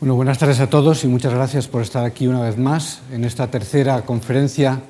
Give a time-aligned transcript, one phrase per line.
[0.00, 3.22] Bueno, buenas tardes a todos y muchas gracias por estar aquí una vez más en
[3.22, 4.80] esta tercera conferencia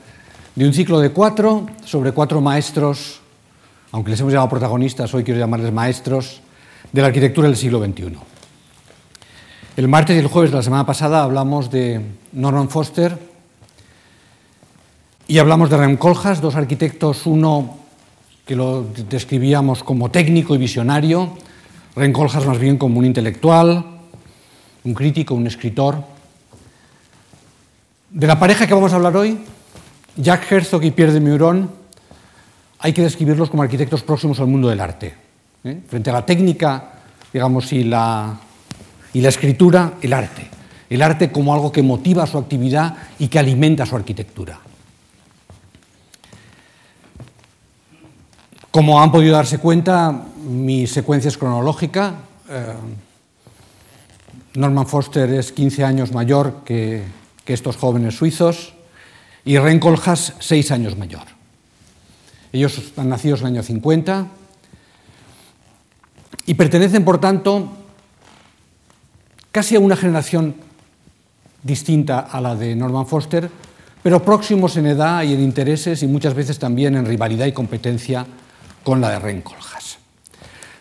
[0.54, 3.20] de un ciclo de cuatro sobre cuatro maestros,
[3.90, 6.42] aunque les hemos llamado protagonistas, hoy quiero llamarles maestros
[6.92, 8.18] de la arquitectura del siglo XXI.
[9.76, 12.00] El martes y el jueves de la semana pasada hablamos de
[12.30, 13.18] Norman Foster
[15.26, 17.78] y hablamos de Rem dos arquitectos, uno
[18.46, 21.30] que lo describíamos como técnico y visionario,
[21.96, 23.89] Rem más bien como un intelectual,
[24.84, 26.02] un crítico, un escritor.
[28.10, 29.38] De la pareja que vamos a hablar hoy,
[30.16, 31.70] Jack Herzog y Pierre de Meuron,
[32.78, 35.14] hay que describirlos como arquitectos próximos al mundo del arte.
[35.64, 35.80] ¿eh?
[35.86, 36.92] Frente a la técnica,
[37.32, 38.38] digamos, y la,
[39.12, 40.48] escritura, el arte.
[40.88, 44.58] El arte como algo que motiva su actividad y que alimenta su arquitectura.
[48.70, 52.14] Como han podido darse cuenta, mi secuencia es cronológica.
[52.48, 52.74] Eh,
[54.54, 58.74] Norman Foster es 15 años mayor que, estos jóvenes suizos
[59.44, 61.24] y Ren Koolhaas 6 años mayor.
[62.52, 64.28] Ellos han nacido en el año 50
[66.46, 67.72] y pertenecen, por tanto,
[69.50, 70.54] casi a una generación
[71.64, 73.50] distinta a la de Norman Foster,
[74.00, 78.24] pero próximos en edad y en intereses y muchas veces también en rivalidad y competencia
[78.84, 79.79] con la de Rencoljas.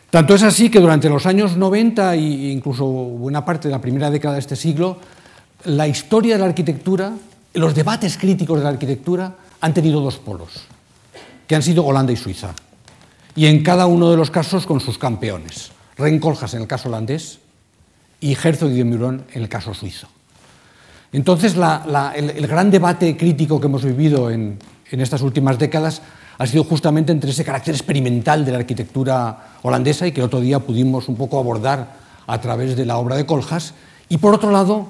[0.09, 4.09] Tanto es así que durante los años 90 e incluso buena parte de la primera
[4.09, 4.97] década de este siglo,
[5.65, 7.13] la historia de la arquitectura,
[7.53, 10.65] los debates críticos de la arquitectura han tenido dos polos,
[11.45, 12.55] que han sido Holanda y Suiza.
[13.35, 15.71] Y en cada uno de los casos con sus campeones.
[15.95, 17.39] Rencoljas en el caso holandés
[18.19, 20.07] y Herzog y de Meuron en el caso suizo.
[21.11, 24.57] Entonces, el, gran debate crítico que hemos vivido en
[24.89, 26.01] estas últimas décadas
[26.39, 30.39] ha sido justamente entre ese carácter experimental de la arquitectura holandesa y que el otro
[30.39, 31.95] día pudimos un poco abordar
[32.25, 33.73] a través de la obra de Coljas,
[34.07, 34.87] y por otro lado,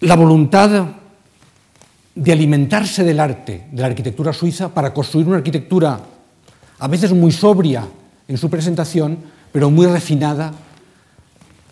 [0.00, 0.88] la voluntad
[2.14, 6.00] de alimentarse del arte, de la arquitectura suiza, para construir una arquitectura
[6.78, 7.88] a veces muy sobria
[8.28, 9.18] en su presentación,
[9.52, 10.52] pero muy refinada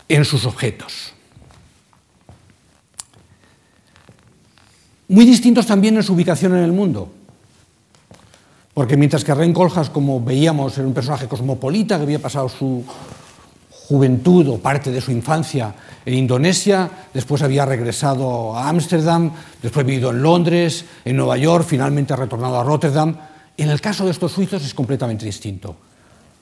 [0.09, 1.13] en sus objetos.
[5.07, 7.11] Muy distintos también en su ubicación en el mundo.
[8.73, 12.83] Porque mientras que Ren Koolhaas, como veíamos, era un personaje cosmopolita que había pasado su
[13.87, 15.75] juventud o parte de su infancia
[16.05, 22.13] en Indonesia, después había regresado a Ámsterdam, después vivido en Londres, en Nueva York, finalmente
[22.13, 23.15] ha retornado a Rotterdam.
[23.57, 25.75] En el caso de estos suizos es completamente distinto.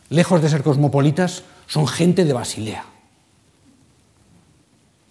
[0.10, 2.86] Lejos de ser cosmopolitas, son gente de Basilea.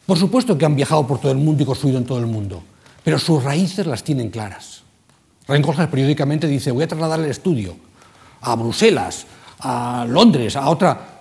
[0.06, 2.62] Por supuesto que han viajado por todo el mundo y construido en todo el mundo,
[3.04, 4.82] pero sus raíces las tienen claras.
[5.50, 7.74] Rencoljas periódicamente dice, voy a trasladar el estudio
[8.40, 9.26] a Bruselas,
[9.58, 11.18] a Londres, a otra.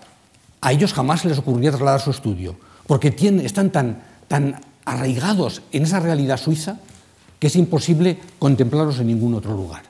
[0.62, 5.64] A ellos jamás se les ocurriría trasladar su estudio, porque tienen, están tan, tan arraigados
[5.72, 6.78] en esa realidad suiza
[7.40, 9.84] que es imposible contemplarlos en ningún otro lugar.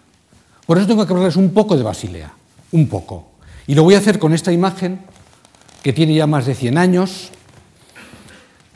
[0.66, 2.32] Por eso tengo que hablarles un poco de Basilea,
[2.72, 3.28] un poco.
[3.68, 5.02] Y lo voy a hacer con esta imagen,
[5.84, 7.32] que tiene ya más de 100 años,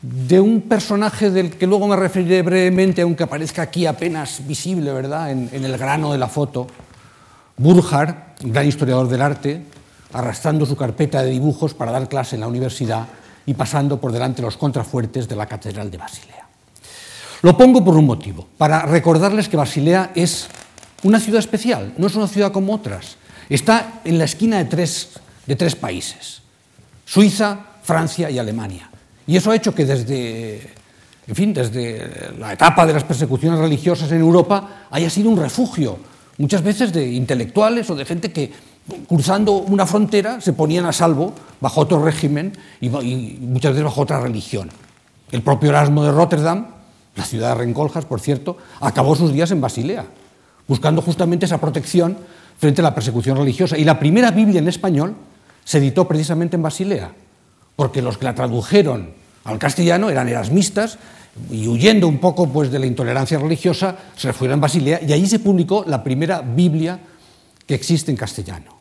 [0.03, 5.31] de un personaje del que luego me referiré brevemente, aunque aparezca aquí apenas visible, ¿verdad?,
[5.31, 6.67] en, el grano de la foto,
[7.55, 9.63] Burkhardt, gran historiador del arte,
[10.11, 13.07] arrastrando su carpeta de dibujos para dar clase en la universidad
[13.45, 16.47] y pasando por delante los contrafuertes de la Catedral de Basilea.
[17.41, 20.47] Lo pongo por un motivo, para recordarles que Basilea es
[21.03, 23.15] una ciudad especial, no es una ciudad como otras.
[23.49, 25.11] Está en la esquina de tres,
[25.45, 26.41] de tres países,
[27.05, 28.89] Suiza, Francia y Alemania.
[29.27, 30.55] Y eso ha hecho que desde,
[31.27, 35.97] en fin, desde la etapa de las persecuciones religiosas en Europa haya sido un refugio,
[36.37, 38.51] muchas veces de intelectuales o de gente que,
[39.07, 44.01] cruzando una frontera, se ponían a salvo bajo otro régimen y, y muchas veces bajo
[44.01, 44.69] otra religión.
[45.31, 46.67] El propio Erasmo de Rotterdam,
[47.15, 50.05] la ciudad de Rencoljas, por cierto, acabó sus días en Basilea,
[50.67, 52.17] buscando justamente esa protección
[52.57, 53.77] frente a la persecución religiosa.
[53.77, 55.15] Y la primera Biblia en español
[55.63, 57.11] se editó precisamente en Basilea
[57.75, 59.13] porque los que la tradujeron
[59.43, 60.97] al castellano eran erasmistas
[61.49, 65.27] y huyendo un poco pues, de la intolerancia religiosa se fueron a Basilea y allí
[65.27, 66.99] se publicó la primera Biblia
[67.65, 68.77] que existe en castellano,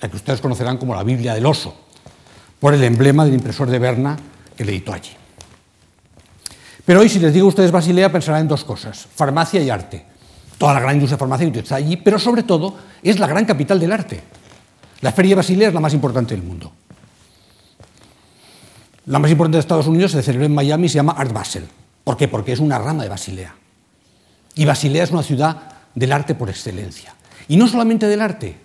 [0.00, 1.76] la que ustedes conocerán como la Biblia del oso,
[2.58, 4.16] por el emblema del impresor de Berna
[4.56, 5.10] que le editó allí.
[6.84, 10.04] Pero hoy, si les digo a ustedes Basilea, pensarán en dos cosas, farmacia y arte.
[10.56, 13.92] Toda la gran industria farmacéutica está allí, pero sobre todo es la gran capital del
[13.92, 14.22] arte.
[15.00, 16.72] La Feria de Basilea es la más importante del mundo.
[19.06, 21.64] La más importante de Estados Unidos se celebra en Miami y se llama Art Basel.
[22.04, 22.28] ¿Por qué?
[22.28, 23.54] Porque es una rama de Basilea.
[24.54, 25.62] Y Basilea es una ciudad
[25.94, 27.14] del arte por excelencia.
[27.48, 28.56] Y no solamente del arte,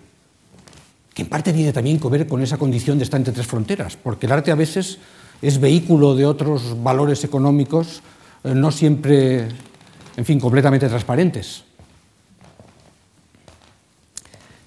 [1.14, 3.96] que en parte tiene también que ver con esa condición de estar entre tres fronteras,
[3.96, 4.98] porque el arte a veces
[5.40, 8.02] es vehículo de otros valores económicos
[8.44, 9.48] eh, no siempre,
[10.16, 11.64] en fin, completamente transparentes.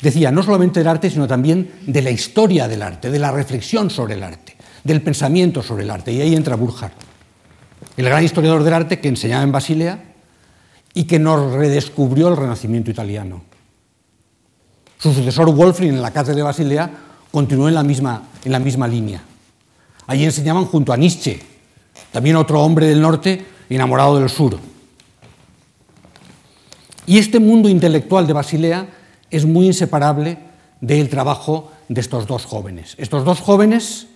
[0.01, 3.89] Decía, no solamente del arte, sino también de la historia del arte, de la reflexión
[3.89, 4.54] sobre el arte,
[4.85, 6.13] del pensamiento sobre el arte.
[6.13, 6.93] Y ahí entra Burkhardt,
[7.97, 10.03] el gran historiador del arte que enseñaba en Basilea
[10.93, 13.41] y que nos redescubrió el Renacimiento italiano.
[14.97, 16.89] Su sucesor Wolfring en la cátedra de Basilea
[17.31, 19.21] continuó en la misma, en la misma línea.
[20.07, 21.41] Allí enseñaban junto a Nietzsche,
[22.11, 24.57] también otro hombre del norte enamorado del sur.
[27.07, 28.87] Y este mundo intelectual de Basilea
[29.29, 30.37] es muy inseparable
[30.79, 32.95] del trabajo de estos dos jóvenes.
[32.97, 34.07] Estos dos jóvenes,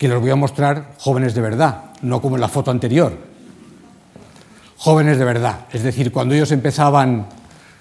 [0.00, 3.18] que les voy a mostrar jóvenes de verdad, no como en la foto anterior,
[4.78, 7.26] jóvenes de verdad, es decir, cuando ellos empezaban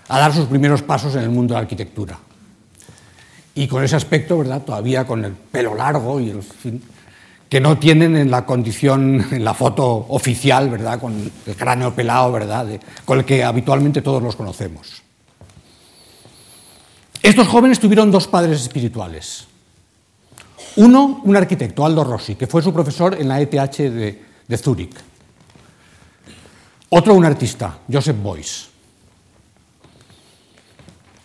[0.10, 2.20] a dar sus primeros pasos en el mundo de la arquitectura.
[3.56, 4.64] Y con ese aspecto, ¿verdad?
[4.64, 6.38] Todavía con el pelo largo y
[7.48, 11.00] que no tienen en la condición, en la foto oficial, ¿verdad?
[11.00, 12.68] Con el cráneo pelado, ¿verdad?
[13.06, 15.04] con el que habitualmente todos los conocemos.
[17.24, 19.49] Estos jóvenes tuvieron dos padres espirituales.
[20.78, 24.96] Uno, un arquitecto, Aldo Rossi, que fue su profesor en la ETH de, Zúrich.
[26.90, 28.70] Otro, un artista, Joseph Beuys,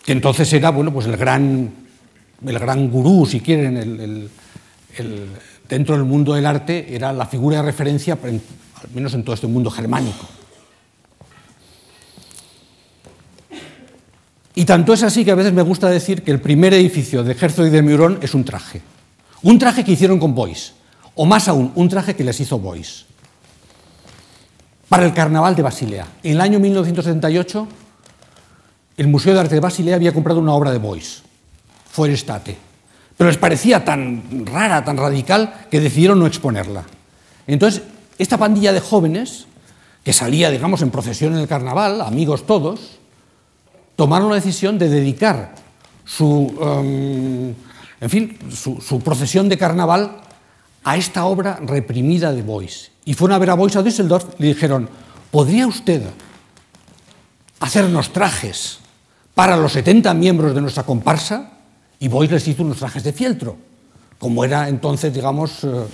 [0.05, 1.73] que entonces era bueno, pues el, gran,
[2.45, 4.29] el gran gurú, si quieren,
[5.67, 8.41] dentro del mundo del arte, era la figura de referencia, al
[8.93, 10.27] menos en todo este mundo germánico.
[14.53, 17.33] Y tanto es así que a veces me gusta decir que el primer edificio de
[17.33, 18.81] Herzog y de Meuron es un traje.
[19.45, 20.73] Un traje que hicieron con Bois,
[21.13, 23.05] o más aún, un traje que les hizo Bois.
[24.89, 26.07] Para el Carnaval de Basilea.
[26.23, 27.67] En el año 1978,
[28.97, 31.21] el Museo de Arte de Basilea había comprado una obra de Bois,
[31.89, 32.57] Forestate
[33.17, 36.83] pero les parecía tan rara, tan radical, que decidieron no exponerla.
[37.47, 37.83] Entonces,
[38.17, 39.47] esta pandilla de jóvenes,
[40.03, 42.99] que salía, digamos, en procesión en el carnaval, amigos todos,
[43.95, 45.55] tomaron la decisión de dedicar
[46.03, 47.53] su, um,
[48.01, 50.21] en fin, su, procesión de carnaval
[50.83, 52.91] a esta obra reprimida de Bois.
[53.05, 54.89] Y fueron a ver a Bois a Düsseldorf y le dijeron,
[55.31, 56.03] ¿podría usted
[57.59, 58.79] hacernos trajes
[59.33, 61.51] para los 70 miembros de nuestra comparsa?
[61.99, 63.55] Y Bois les hizo unos trajes de fieltro,
[64.19, 65.85] como era entonces, digamos, eh,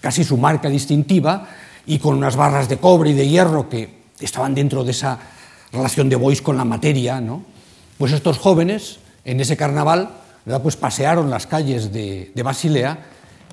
[0.00, 1.46] casi su marca distintiva,
[1.86, 5.18] y con unas barras de cobre y de hierro que estaban dentro de esa
[5.72, 7.42] relación de Bois con la materia, ¿no?
[7.98, 10.10] Pues estos jóvenes, en ese carnaval,
[10.62, 12.98] pues pasearon las calles de, Basilea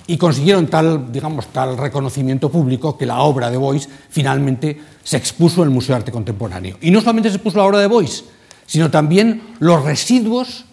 [0.06, 5.62] y consiguieron tal, digamos, tal reconocimiento público que la obra de Bois finalmente se expuso
[5.62, 6.78] en el Museo de Arte Contemporáneo.
[6.80, 8.24] Y no solamente se expuso la obra de Bois,
[8.66, 10.64] sino también los residuos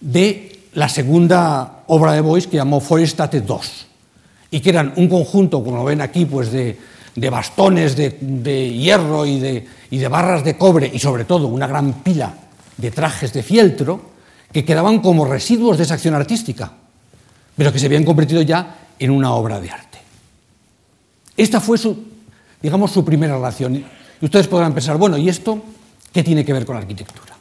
[0.00, 3.56] de la segunda obra de Bois que llamó Forestate II,
[4.50, 6.78] y que eran un conjunto, como ven aquí, pues de,
[7.30, 12.34] bastones de, hierro y de, barras de cobre, y sobre todo una gran pila
[12.76, 14.13] de trajes de fieltro,
[14.54, 16.72] que quedaban como residuos de esa acción artística,
[17.56, 19.98] pero que se habían convertido ya en una obra de arte.
[21.36, 22.04] Esta fue su,
[22.62, 23.74] digamos, su primera relación.
[23.74, 23.84] Y
[24.24, 25.60] ustedes podrán pensar, bueno, ¿y esto
[26.12, 27.34] qué tiene que ver con la arquitectura?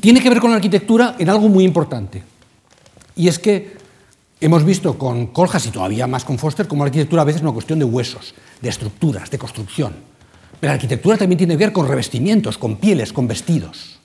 [0.00, 2.22] tiene que ver con la arquitectura en algo muy importante.
[3.16, 3.76] Y es que
[4.40, 7.42] hemos visto con Coljas y todavía más con Foster como la arquitectura a veces es
[7.42, 9.92] una cuestión de huesos, de estructuras, de construcción.
[10.60, 13.97] Pero la arquitectura también tiene que ver con revestimientos, con pieles, con vestidos.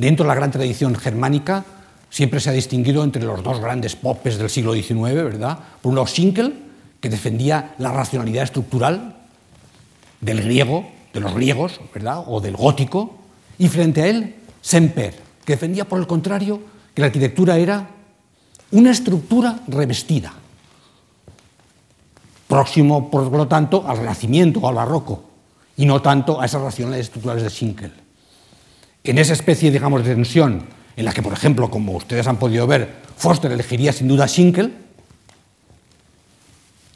[0.00, 1.62] Dentro de la gran tradición germánica
[2.08, 5.58] siempre se ha distinguido entre los dos grandes popes del siglo XIX, ¿verdad?
[5.82, 6.54] Por un lado Schinkel,
[7.02, 9.16] que defendía la racionalidad estructural
[10.22, 12.24] del griego, de los griegos, ¿verdad?
[12.26, 13.18] O del gótico,
[13.58, 16.62] y frente a él Semper, que defendía por el contrario
[16.94, 17.90] que la arquitectura era
[18.70, 20.32] una estructura revestida,
[22.48, 25.24] próximo, por lo tanto, al Renacimiento al Barroco,
[25.76, 27.99] y no tanto a esas racionales estructurales de Schinkel.
[29.04, 30.64] En esa especie, digamos, de tensión,
[30.96, 34.28] en la que, por ejemplo, como ustedes han podido ver, Foster elegiría sin duda a
[34.28, 34.74] Schinkel,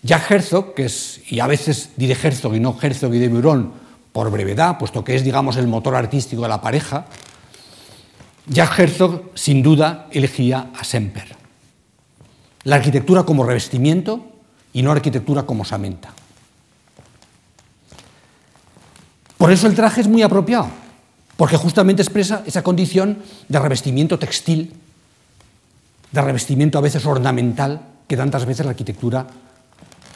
[0.02, 3.72] Jack Herzog, que es, y a veces diré Herzog y no Herzog y de Meuron,
[4.12, 7.06] por brevedad, puesto que es, digamos, el motor artístico de la pareja,
[8.46, 11.34] Jack Herzog, sin duda, elegía a Semper.
[12.64, 14.26] La arquitectura como revestimiento
[14.74, 16.12] y no arquitectura como samenta.
[19.38, 20.68] Por eso el traje es muy apropiado,
[21.36, 24.72] porque justamente expresa esa condición de revestimiento textil,
[26.12, 29.26] de revestimiento a veces ornamental, que tantas veces la arquitectura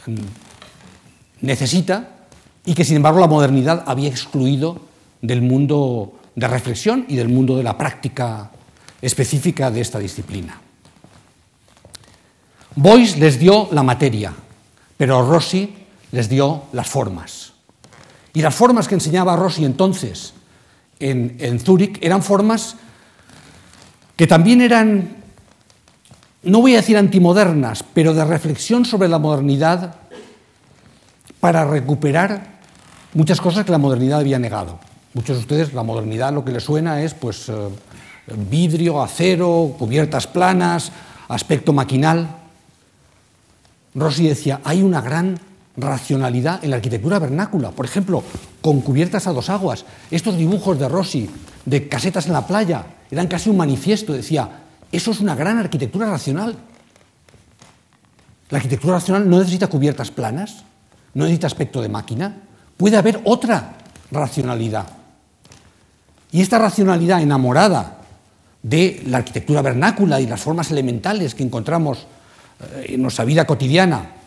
[0.06, 2.08] mm, necesita
[2.64, 4.80] y que sin embargo la modernidad había excluido
[5.22, 8.50] del mundo de reflexión y del mundo de la práctica
[9.02, 10.60] específica de esta disciplina.
[12.76, 14.32] Boyce les dio la materia,
[14.96, 15.74] pero Rossi
[16.12, 17.52] les dio las formas.
[18.34, 20.34] Y las formas que enseñaba Rossi entonces
[21.00, 22.76] en, en Zúrich eran formas
[24.16, 25.16] que también eran,
[26.42, 29.94] no voy a decir antimodernas, pero de reflexión sobre la modernidad
[31.40, 32.58] para recuperar
[33.14, 34.80] muchas cosas que la modernidad había negado.
[35.14, 37.68] Muchos de ustedes, la modernidad lo que les suena es pues, eh,
[38.50, 40.92] vidrio, acero, cubiertas planas,
[41.28, 42.28] aspecto maquinal.
[43.94, 45.38] Rossi decía, hay una gran
[45.78, 47.70] racionalidad en la arquitectura vernácula.
[47.70, 48.22] Por ejemplo,
[48.60, 49.84] con cubiertas a dos aguas.
[50.10, 51.30] Estos dibujos de Rossi
[51.64, 54.12] de casetas en la playa eran casi un manifiesto.
[54.12, 54.48] Decía,
[54.92, 56.56] eso es una gran arquitectura racional.
[58.50, 60.64] La arquitectura racional no necesita cubiertas planas,
[61.14, 62.36] no necesita aspecto de máquina.
[62.76, 63.76] Puede haber otra
[64.10, 64.86] racionalidad.
[66.32, 67.98] Y esta racionalidad enamorada
[68.62, 72.06] de la arquitectura vernácula y las formas elementales que encontramos
[72.60, 74.17] eh, en nuestra vida cotidiana,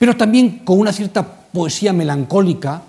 [0.00, 2.82] pero también con una cierta poesía melancólica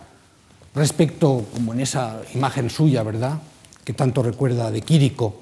[0.73, 3.37] respecto, como en esa imagen suya, ¿verdad?,
[3.83, 5.41] que tanto recuerda de Quírico.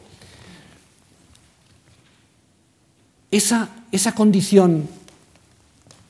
[3.29, 4.89] Esa, esa condición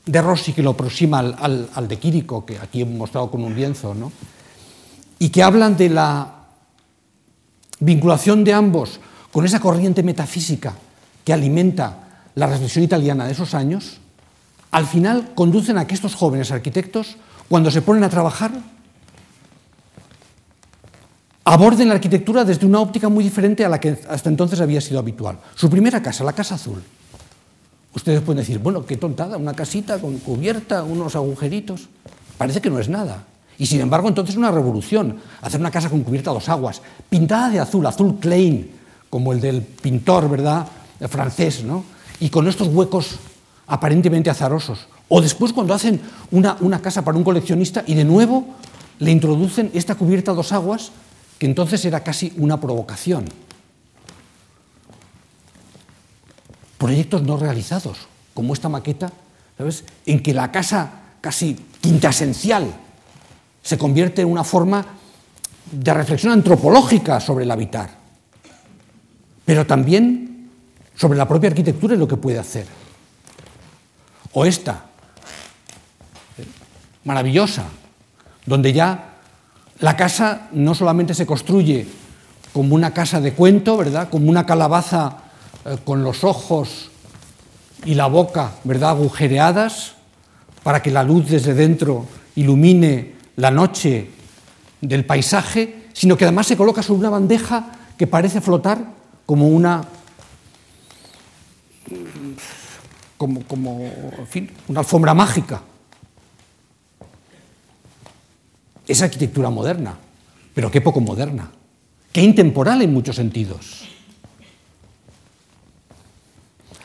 [0.06, 3.54] de Rossi que lo aproxima al, al, de Quírico, que aquí hemos mostrado con un
[3.54, 4.10] lienzo, ¿no?
[5.18, 6.36] y que hablan de la
[7.80, 8.98] vinculación de ambos
[9.30, 10.72] con esa corriente metafísica
[11.22, 13.99] que alimenta la reflexión italiana de esos años,
[14.70, 17.16] al final conducen a que estos jóvenes arquitectos,
[17.48, 18.52] cuando se ponen a trabajar,
[21.44, 25.00] aborden la arquitectura desde una óptica muy diferente a la que hasta entonces había sido
[25.00, 25.38] habitual.
[25.54, 26.82] Su primera casa, la Casa Azul.
[27.92, 31.88] Ustedes pueden decir, bueno, qué tontada, una casita con cubierta, unos agujeritos.
[32.38, 33.24] Parece que no es nada.
[33.58, 36.80] Y sin embargo, entonces es una revolución, hacer una casa con cubierta a dos aguas,
[37.08, 38.70] pintada de azul, azul Klein,
[39.10, 40.66] como el del pintor, ¿verdad?,
[41.00, 41.84] el francés, ¿no?
[42.20, 43.18] Y con estos huecos
[43.70, 44.86] aparentemente azarosos.
[45.08, 46.00] O después cuando hacen
[46.30, 48.44] una, una casa para un coleccionista y de nuevo
[48.98, 50.92] le introducen esta cubierta a dos aguas,
[51.38, 53.24] que entonces era casi una provocación.
[56.76, 57.96] Proyectos no realizados,
[58.34, 59.10] como esta maqueta,
[59.56, 59.84] ¿sabes?
[60.04, 60.90] En que la casa
[61.22, 62.74] casi quintasencial
[63.62, 64.84] se convierte en una forma
[65.72, 68.00] de reflexión antropológica sobre el habitar
[69.50, 70.48] pero también
[70.94, 72.66] sobre la propia arquitectura y lo que puede hacer.
[74.32, 74.84] O esta,
[77.04, 77.64] maravillosa,
[78.46, 79.16] donde ya
[79.80, 81.86] la casa no solamente se construye
[82.52, 84.08] como una casa de cuento, ¿verdad?
[84.10, 85.18] Como una calabaza
[85.64, 86.90] eh, con los ojos
[87.84, 88.90] y la boca, ¿verdad?
[88.90, 89.94] agujereadas
[90.62, 92.06] para que la luz desde dentro
[92.36, 94.10] ilumine la noche
[94.80, 98.84] del paisaje, sino que además se coloca sobre una bandeja que parece flotar
[99.26, 99.82] como una,
[103.20, 103.78] como, como
[104.16, 105.60] en fin, una alfombra mágica.
[108.88, 109.94] Es arquitectura moderna,
[110.54, 111.50] pero qué poco moderna,
[112.14, 113.84] qué intemporal en muchos sentidos.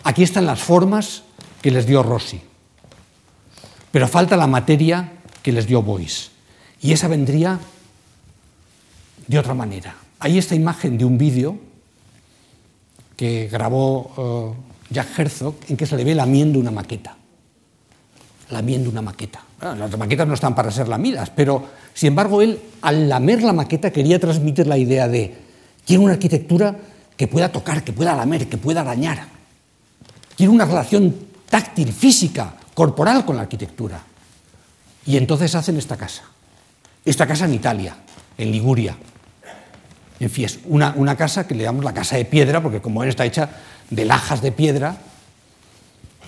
[0.03, 1.23] Aquí están las formas
[1.61, 2.41] que les dio Rossi,
[3.93, 6.31] pero falta la materia que les dio Boyce,
[6.81, 7.61] y esa vendría
[9.25, 9.95] de otra manera.
[10.19, 11.57] Hay esta imagen de un vídeo
[13.15, 14.11] que grabó
[14.59, 17.15] uh, Jack Herzog, en que se le ve lamiendo una maqueta.
[18.49, 19.41] Lamiendo una maqueta.
[19.61, 23.91] Las maquetas no están para ser lamidas, pero sin embargo él, al lamer la maqueta,
[23.91, 25.35] quería transmitir la idea de
[25.85, 26.75] quiero una arquitectura
[27.17, 29.25] que pueda tocar, que pueda lamer, que pueda dañar.
[30.37, 31.15] Quiero una relación
[31.49, 34.01] táctil, física, corporal con la arquitectura.
[35.05, 36.23] Y entonces hacen esta casa.
[37.03, 37.95] Esta casa en Italia,
[38.37, 38.97] en Liguria,
[40.19, 43.03] en fin, es una, una casa que le llamamos la casa de piedra, porque como
[43.03, 43.49] está hecha
[43.89, 44.97] de lajas de piedra,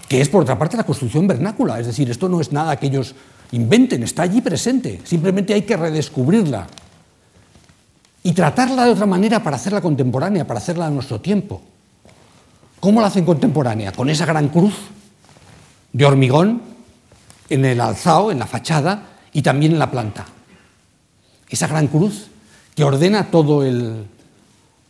[0.08, 2.88] que es por otra parte la construcción vernácula, es decir, esto no es nada que
[2.88, 3.16] ellos
[3.52, 6.68] inventen, está allí presente, simplemente hay que redescubrirla
[8.24, 11.62] y tratarla de otra manera para hacerla contemporánea, para hacerla a nuestro tiempo.
[12.80, 13.92] ¿Cómo la hacen contemporánea?
[13.92, 14.76] Con esa gran cruz
[15.94, 16.62] de hormigón
[17.50, 20.26] en el alzado, en la fachada y también en la planta.
[21.50, 22.28] Esa gran cruz
[22.76, 24.06] que ordena todo el,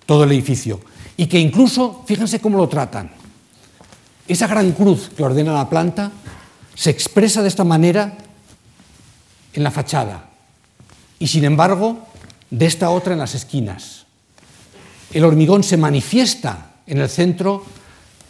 [0.06, 0.82] todo el edificio
[1.18, 3.12] y que incluso, fíjense cómo lo tratan,
[4.28, 6.12] esa gran cruz que ordena la planta
[6.76, 8.18] se expresa de esta manera
[9.54, 10.30] en la fachada
[11.18, 12.08] y sin embargo
[12.52, 14.06] de esta otra en las esquinas.
[15.12, 17.66] El hormigón se manifiesta en el centro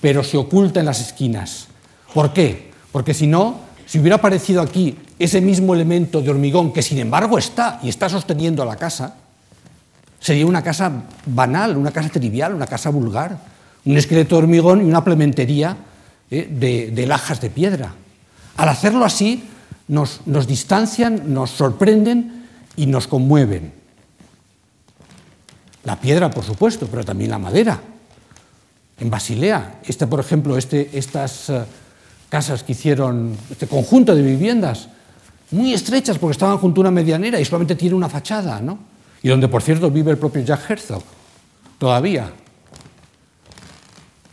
[0.02, 1.68] pero se oculta en las esquinas.
[2.14, 2.72] ¿Por qué?
[2.92, 7.38] Porque si no, si hubiera aparecido aquí ese mismo elemento de hormigón que sin embargo
[7.38, 9.16] está y está sosteniendo la casa,
[10.20, 10.92] Sería una casa
[11.26, 13.38] banal, una casa trivial, una casa vulgar,
[13.86, 15.78] un esqueleto de hormigón y una plementería
[16.30, 16.48] ¿eh?
[16.52, 17.94] de, de lajas de piedra.
[18.58, 19.44] Al hacerlo así,
[19.88, 22.46] nos, nos distancian, nos sorprenden
[22.76, 23.72] y nos conmueven.
[25.84, 27.80] La piedra, por supuesto, pero también la madera.
[29.00, 31.62] En Basilea, este, por ejemplo, este, estas uh,
[32.30, 34.90] casas que hicieron, este conjunto de viviendas,
[35.52, 38.80] muy estrechas porque estaban junto a una medianera y solamente tiene una fachada, ¿no?
[39.24, 41.04] Y donde, por cierto, vive el propio Jack Herzog,
[41.78, 42.32] todavía.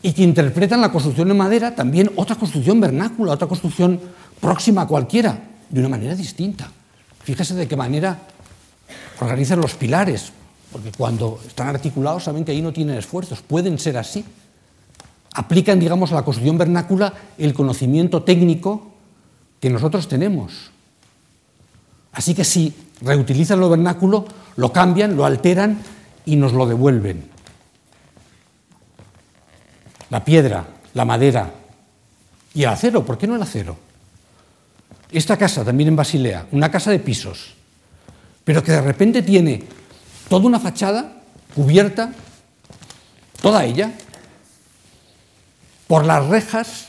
[0.02, 4.00] Y que interpretan la construcción de madera también otra construcción vernácula, otra construcción
[4.40, 5.38] próxima a cualquiera,
[5.70, 6.70] de una manera distinta.
[7.22, 8.18] Fíjese de qué manera
[9.20, 10.32] organizan los pilares,
[10.70, 14.24] porque cuando están articulados saben que ahí no tienen esfuerzos, pueden ser así.
[15.34, 18.92] Aplican, digamos, a la construcción vernácula el conocimiento técnico
[19.60, 20.70] que nosotros tenemos.
[22.12, 25.78] Así que si reutilizan lo vernáculo, lo cambian, lo alteran
[26.24, 27.28] y nos lo devuelven.
[30.10, 31.50] La piedra, la madera
[32.54, 33.76] y el acero, ¿por qué no el acero?
[35.10, 37.54] Esta casa, también en Basilea, una casa de pisos,
[38.44, 39.64] pero que de repente tiene
[40.28, 41.12] toda una fachada
[41.54, 42.12] cubierta,
[43.40, 43.92] toda ella,
[45.86, 46.86] por las rejas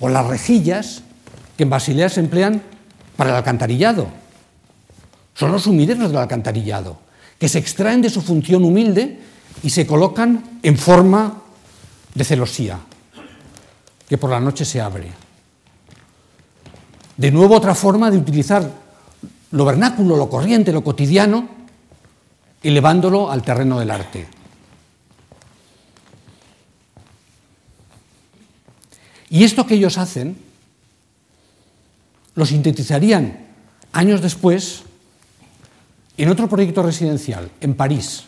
[0.00, 1.02] o las rejillas
[1.56, 2.62] que en Basilea se emplean
[3.16, 4.08] para el alcantarillado.
[5.36, 6.98] Son los sumideros del alcantarillado,
[7.38, 9.20] que se extraen de su función humilde
[9.62, 11.42] y se colocan en forma
[12.14, 12.80] de celosía,
[14.08, 15.10] que por la noche se abre.
[17.18, 18.70] De nuevo otra forma de utilizar
[19.50, 21.48] lo vernáculo, lo corriente, lo cotidiano,
[22.62, 24.26] elevándolo al terreno del arte.
[29.28, 30.38] Y esto que ellos hacen
[32.34, 33.46] lo sintetizarían
[33.92, 34.85] años después
[36.16, 38.24] en otro proyecto residencial, en París,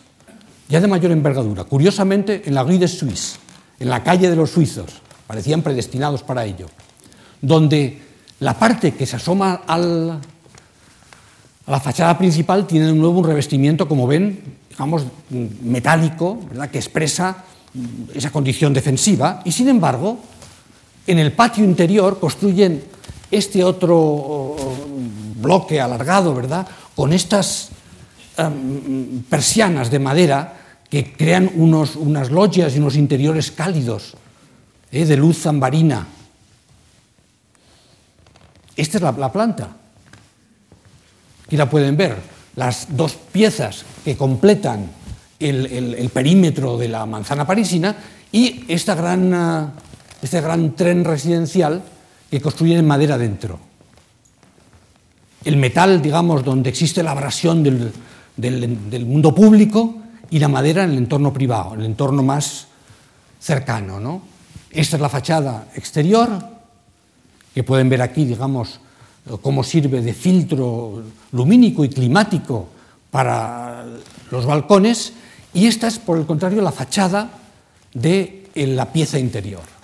[0.67, 3.37] ya de mayor envergadura, curiosamente en la Rue de Suisse,
[3.79, 6.67] en la calle de los suizos, parecían predestinados para ello,
[7.41, 8.01] donde
[8.39, 10.19] la parte que se asoma al,
[11.65, 16.69] a la fachada principal tiene de nuevo un revestimiento, como ven, digamos, metálico, ¿verdad?
[16.69, 17.43] que expresa
[18.13, 20.19] esa condición defensiva, y sin embargo,
[21.07, 22.83] en el patio interior construyen
[23.31, 24.55] este otro
[25.41, 26.67] bloque alargado, ¿verdad?
[26.95, 27.69] Con estas
[28.47, 30.55] um, persianas de madera
[30.89, 34.15] que crean unos, unas logias y unos interiores cálidos,
[34.91, 35.05] ¿eh?
[35.05, 36.07] de luz zambarina.
[38.75, 39.69] Esta es la, la planta.
[41.45, 42.17] Aquí la pueden ver.
[42.55, 44.89] Las dos piezas que completan
[45.39, 47.95] el, el, perímetro de la manzana parisina
[48.31, 49.69] y esta gran, uh,
[50.21, 51.81] este gran tren residencial
[52.29, 53.59] que construyen en madera dentro.
[55.45, 57.93] El metal, digamos, donde existe la abrasión del,
[58.41, 59.95] del, mundo público
[60.29, 62.67] y la madera en el entorno privado, el entorno más
[63.39, 63.99] cercano.
[63.99, 64.21] ¿no?
[64.71, 66.29] Esta es la fachada exterior,
[67.53, 68.79] que pueden ver aquí, digamos,
[69.41, 72.67] cómo sirve de filtro lumínico y climático
[73.11, 73.85] para
[74.31, 75.13] los balcones,
[75.53, 77.29] y esta es, por el contrario, la fachada
[77.93, 79.79] de la pieza interior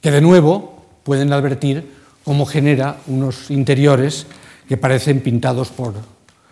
[0.00, 1.92] que de nuevo pueden advertir
[2.24, 4.26] cómo genera unos interiores
[4.68, 5.94] que parecen pintados por,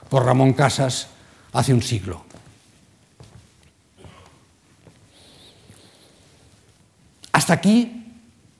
[0.09, 1.09] por Ramón Casas
[1.53, 2.25] hace un siglo.
[7.33, 8.05] Hasta aquí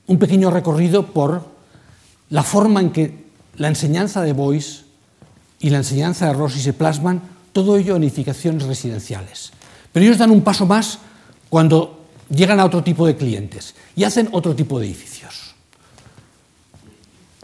[0.05, 1.43] un pequeño recorrido por
[2.29, 4.83] la forma en que la enseñanza de Boyce
[5.59, 9.51] y la enseñanza de Rossi se plasman, todo ello en edificaciones residenciales.
[9.91, 10.99] Pero ellos dan un paso más
[11.49, 15.55] cuando llegan a otro tipo de clientes y hacen otro tipo de edificios.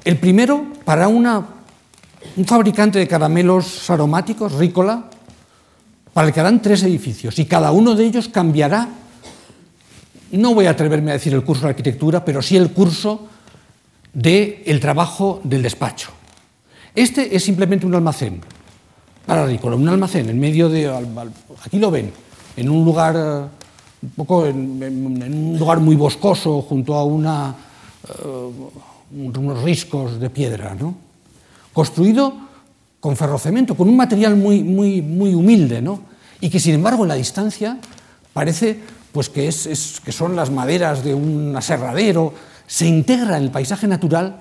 [0.03, 1.47] El primero, para una,
[2.35, 5.05] un fabricante de caramelos aromáticos, Rícola,
[6.13, 8.87] para el que harán tres edificios y cada uno de ellos cambiará,
[10.31, 13.27] no voy a atreverme a decir el curso de arquitectura, pero sí el curso
[14.13, 16.09] del el trabajo del despacho.
[16.95, 18.41] Este es simplemente un almacén
[19.25, 20.89] para Rícola, un almacén en medio de...
[21.63, 22.11] Aquí lo ven,
[22.57, 23.49] en un lugar
[24.03, 27.23] un poco en, un lugar muy boscoso, junto a uh,
[29.11, 31.12] unos riscos de piedra, ¿no?
[31.73, 32.33] Construido
[32.99, 36.01] con ferrocemento, con un material muy, muy, muy humilde, ¿no?
[36.39, 37.77] y que sin embargo en la distancia
[38.33, 38.79] parece
[39.11, 42.33] pues, que, es, que son las maderas de un aserradero,
[42.67, 44.37] se integra en el paisaje natural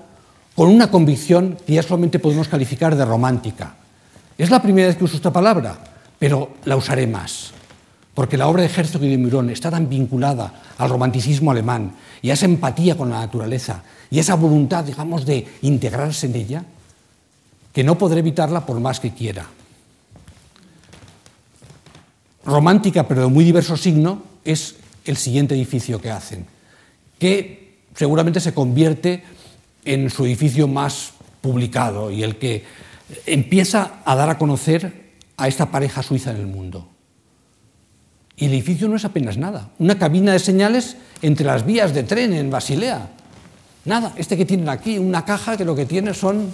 [0.55, 3.75] con una convicción que ya solamente podemos calificar de romántica.
[4.37, 5.77] Es la primera vez que uso esta palabra,
[6.19, 7.53] pero la usaré más
[8.13, 12.29] porque la obra de Herzog y de Mirón está tan vinculada al romanticismo alemán y
[12.29, 16.63] a esa empatía con la naturaleza y esa voluntad, digamos, de integrarse en ella,
[17.73, 19.47] que no podré evitarla por más que quiera.
[22.45, 26.45] Romántica, pero de muy diverso signo, es el siguiente edificio que hacen,
[27.19, 29.23] que seguramente se convierte
[29.85, 32.63] en su edificio más publicado y el que
[33.25, 36.87] empieza a dar a conocer a esta pareja suiza en el mundo.
[38.35, 42.03] Y el edificio no es apenas nada, una cabina de señales entre las vías de
[42.03, 43.09] tren en Basilea.
[43.85, 46.51] Nada, este que tienen aquí, una caja que lo que tiene son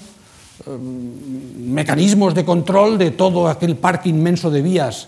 [0.67, 5.07] mecanismos de control de todo aquel parque inmenso de vías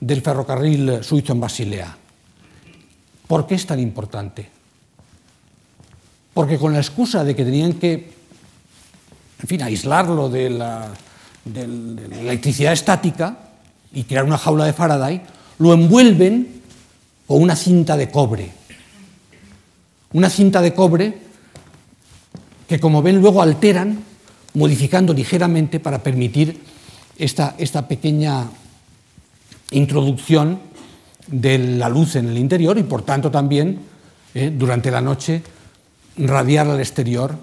[0.00, 1.96] del ferrocarril suizo en Basilea.
[3.26, 4.48] ¿Por qué es tan importante?
[6.32, 8.12] Porque con la excusa de que tenían que,
[9.40, 10.90] en fin, aislarlo de la,
[11.44, 11.66] de
[12.08, 13.38] la electricidad estática
[13.92, 15.22] y crear una jaula de Faraday,
[15.58, 16.62] lo envuelven
[17.26, 18.52] con una cinta de cobre.
[20.12, 21.18] Una cinta de cobre
[22.68, 24.04] que, como ven, luego alteran,
[24.56, 26.58] modificando ligeramente para permitir
[27.18, 28.48] esta, esta pequeña
[29.70, 30.58] introducción
[31.26, 33.78] de la luz en el interior y, por tanto, también
[34.34, 35.42] eh, durante la noche
[36.16, 37.36] radiar al exterior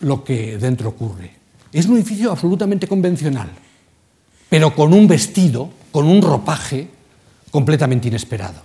[0.00, 1.32] lo que dentro ocurre.
[1.72, 3.48] Es un edificio absolutamente convencional,
[4.48, 6.88] pero con un vestido, con un ropaje
[7.50, 8.62] completamente inesperado.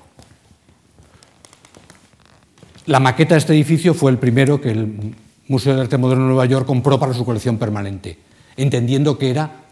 [2.86, 5.16] La maqueta de este edificio fue el primero que el
[5.48, 8.18] Museo de Arte Moderno de Nueva York compró para su colección permanente,
[8.56, 9.64] entendiendo que era,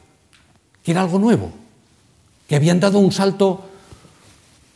[0.83, 1.51] que era algo nuevo,
[2.47, 3.65] que habían dado un salto,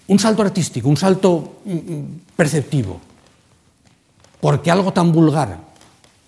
[0.08, 3.00] un salto artístico, un salto mm, mm, perceptivo,
[4.42, 5.58] porque algo tan vulgar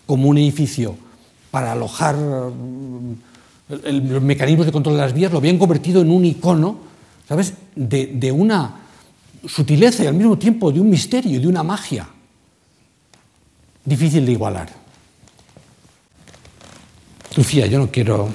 [0.05, 0.95] como un edificio
[1.49, 3.15] para alojar mm,
[3.69, 6.91] los mecanismos de control de las vías lo habían convertido en un icono
[7.31, 7.53] ¿sabes?
[7.73, 8.75] De, una
[9.47, 12.05] sutileza y al mismo tiempo de un misterio, de una magia
[13.85, 14.69] difícil de igualar.
[17.35, 18.29] Lucía, yo no quiero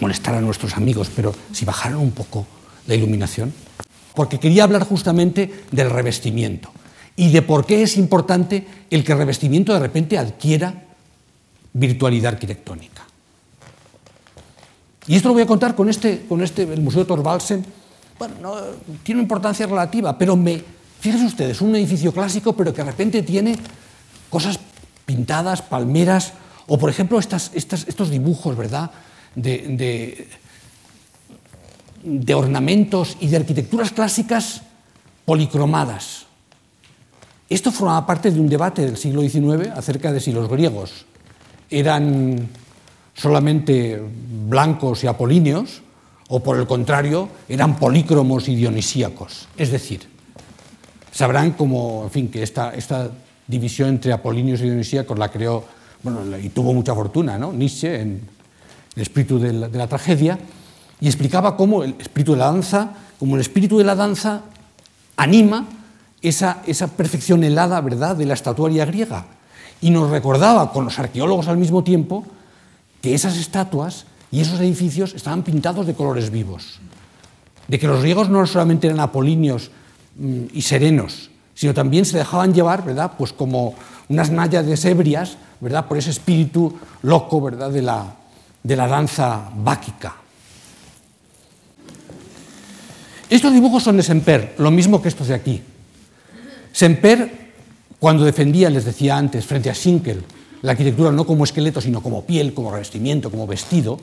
[0.00, 2.46] molestar a nuestros amigos, pero si bajaran un poco
[2.86, 3.52] la iluminación,
[4.14, 6.70] porque quería hablar justamente del revestimiento
[7.14, 10.84] y de por qué es importante el que el revestimiento de repente adquiera
[11.72, 13.04] virtualidad arquitectónica.
[15.06, 17.64] Y esto lo voy a contar con este, con este el Museo Thorvaldsen,
[18.18, 18.56] bueno, no,
[19.02, 20.62] tiene importancia relativa, pero me,
[21.00, 23.56] fíjense ustedes, un edificio clásico, pero que de repente tiene
[24.30, 24.60] cosas
[25.04, 26.32] pintadas, palmeras,
[26.66, 28.90] o por ejemplo estas, estos dibujos, ¿verdad?,
[29.34, 30.28] de,
[32.02, 34.62] de, ornamentos y de arquitecturas clásicas
[35.24, 36.26] policromadas.
[37.48, 41.04] Esto formaba parte de un debate del siglo XIX acerca de si los griegos
[41.70, 42.48] eran
[43.14, 44.02] solamente
[44.48, 45.82] blancos y apolíneos
[46.28, 49.46] o por el contrario, eran polícromos y dionisíacos.
[49.56, 50.08] Es decir,
[51.12, 53.10] sabrán como, en fin, que esta, esta
[53.46, 55.64] división entre apolíneos y dionisíacos la creó,
[56.02, 57.52] bueno, y tuvo mucha fortuna, ¿no?
[57.52, 58.20] Nietzsche en
[58.94, 60.38] El espíritu de la, tragedia,
[61.00, 64.42] y explicaba cómo el espíritu de la danza, como el espíritu de la danza
[65.16, 65.66] anima
[66.22, 69.26] esa, esa perfección helada, ¿verdad?, de la estatuaria griega.
[69.80, 72.24] Y nos recordaba con los arqueólogos al mismo tiempo
[73.02, 76.80] que esas estatuas y esos edificios estaban pintados de colores vivos.
[77.68, 79.70] De que los griegos no solamente eran apolíneos
[80.16, 83.12] mm, y serenos, sino también se dejaban llevar, ¿verdad?
[83.18, 83.74] Pues como
[84.08, 85.86] unas náyades ebrias, ¿verdad?
[85.86, 87.70] Por ese espíritu loco, ¿verdad?
[87.70, 88.14] De la,
[88.62, 90.14] de la danza báquica.
[93.28, 95.62] Estos dibujos son de Semper, lo mismo que estos de aquí.
[96.72, 97.52] Semper,
[97.98, 100.22] cuando defendía, les decía antes, frente a Schinkel,
[100.60, 103.98] la arquitectura no como esqueleto, sino como piel, como revestimiento, como vestido,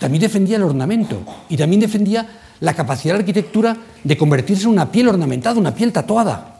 [0.00, 2.26] también defendía el ornamento y también defendía
[2.60, 6.55] la capacidad de la arquitectura de convertirse en una piel ornamentada, una piel tatuada.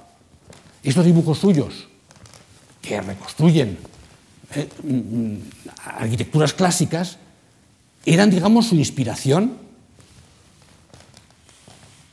[0.86, 1.88] Estos dibujos suyos,
[2.80, 3.76] que reconstruyen
[4.54, 5.34] eh, mm,
[5.98, 7.18] arquitecturas clásicas,
[8.04, 9.54] eran, digamos, su inspiración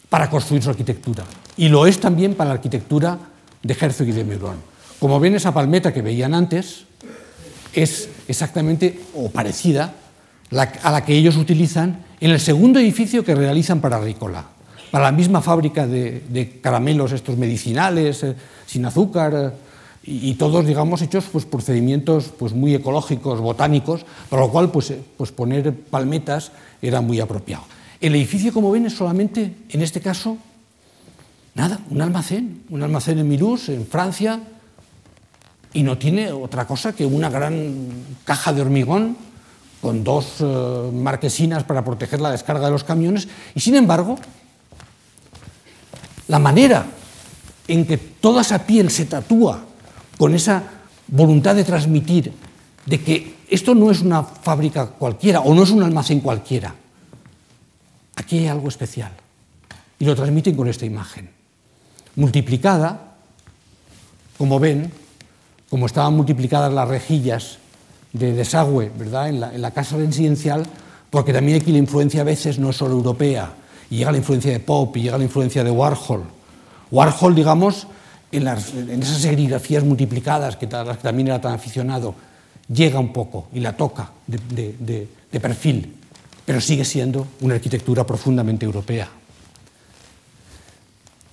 [0.09, 1.23] para construir su arquitectura.
[1.55, 3.19] Y lo es también para la arquitectura
[3.61, 4.57] de Herzog y de Meuron.
[4.99, 6.85] Como ven, esa palmeta que veían antes
[7.73, 9.93] es exactamente o parecida
[10.49, 14.45] a la que ellos utilizan en el segundo edificio que realizan para Ricola,
[14.93, 18.35] para la misma fábrica de, caramelos estos medicinales, eh,
[18.67, 19.51] sin azúcar, eh,
[20.03, 25.01] y, todos, digamos, hechos pues, procedimientos pues, muy ecológicos, botánicos, para lo cual pues, eh,
[25.17, 27.63] pues, poner palmetas era muy apropiado.
[27.99, 30.37] El edificio, como ven, es solamente, en este caso,
[31.55, 34.41] nada, un almacén, un almacén en Mirus, en Francia,
[35.73, 37.87] y no tiene otra cosa que una gran
[38.25, 39.17] caja de hormigón
[39.81, 40.35] con dos
[40.93, 44.19] marquesinas para proteger la descarga de los camiones, y sin embargo,
[46.27, 46.85] la manera
[47.67, 49.63] en que toda esa piel se tatúa
[50.17, 50.63] con esa
[51.07, 52.33] voluntad de transmitir
[52.85, 56.75] de que esto no es una fábrica cualquiera o no es un almacén cualquiera,
[58.15, 59.11] aquí hay algo especial,
[59.99, 61.29] y lo transmiten con esta imagen.
[62.15, 63.15] multiplicada,
[64.37, 64.91] como ven,
[65.69, 67.57] como estaban multiplicadas las rejillas
[68.11, 69.29] de desagüe ¿verdad?
[69.29, 70.65] En, la, casa residencial,
[71.09, 73.53] porque también aquí la influencia a veces no es solo europea,
[73.89, 76.23] y llega la influencia de Pop, y llega la influencia de Warhol.
[76.91, 77.87] Warhol, digamos,
[78.31, 82.15] en, esas serigrafías multiplicadas, que, las que también era tan aficionado,
[82.67, 85.95] llega un poco y la toca de perfil,
[86.45, 89.09] pero sigue siendo una arquitectura profundamente europea.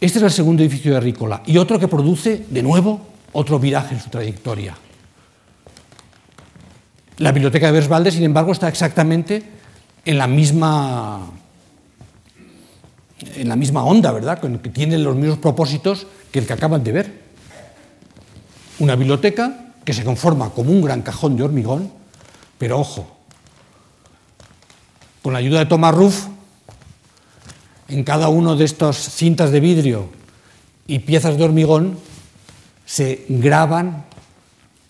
[0.00, 3.00] Este es el segundo edificio de Agrícola y otro que produce, de nuevo,
[3.32, 4.74] otro viraje en su trayectoria.
[7.18, 9.42] La biblioteca de Versvalde, sin embargo, está exactamente
[10.06, 11.20] en la misma,
[13.36, 14.40] en la misma onda, ¿verdad?
[14.40, 17.20] Que tiene los mismos propósitos que el que acaban de ver.
[18.78, 21.90] Una biblioteca que se conforma como un gran cajón de hormigón,
[22.58, 23.16] pero ojo,
[25.22, 26.26] con la ayuda de Thomas Ruff,
[27.88, 30.08] en cada uno de estos cintas de vidrio
[30.86, 31.98] y piezas de hormigón
[32.86, 34.04] se graban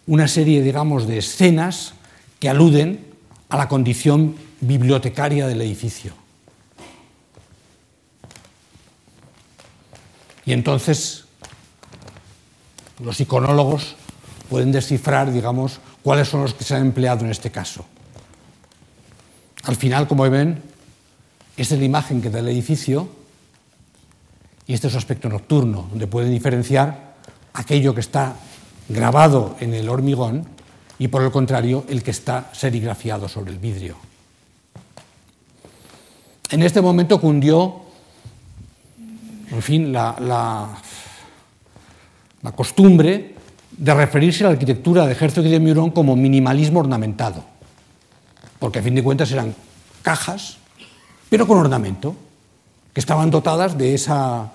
[0.07, 1.95] una serie, digamos, de escenas
[2.39, 3.07] que aluden
[3.49, 6.20] a la condición bibliotecaria del edificio.
[10.51, 11.27] Y entonces
[12.99, 13.95] los iconólogos
[14.49, 17.85] pueden descifrar, digamos, cuáles son los que se han empleado en este caso.
[19.63, 20.61] Al final, como ven,
[21.57, 23.09] esta es la imagen que da el edificio
[24.67, 27.15] y este es su aspecto nocturno, donde pueden diferenciar
[27.53, 28.35] aquello que está
[28.89, 30.49] grabado en el hormigón
[30.99, 33.99] y por el contrario el que está serigrafiado sobre el vidrio.
[36.51, 37.83] En este momento cundió,
[39.51, 40.69] en fin, la,
[42.55, 43.35] costumbre
[43.71, 47.45] de referirse a la arquitectura de Herzog de Meuron como minimalismo ornamentado,
[48.59, 49.55] porque a fin de cuentas eran
[50.03, 50.61] cajas
[51.31, 52.15] pero con ornamento,
[52.93, 54.51] que estaban dotadas de esa,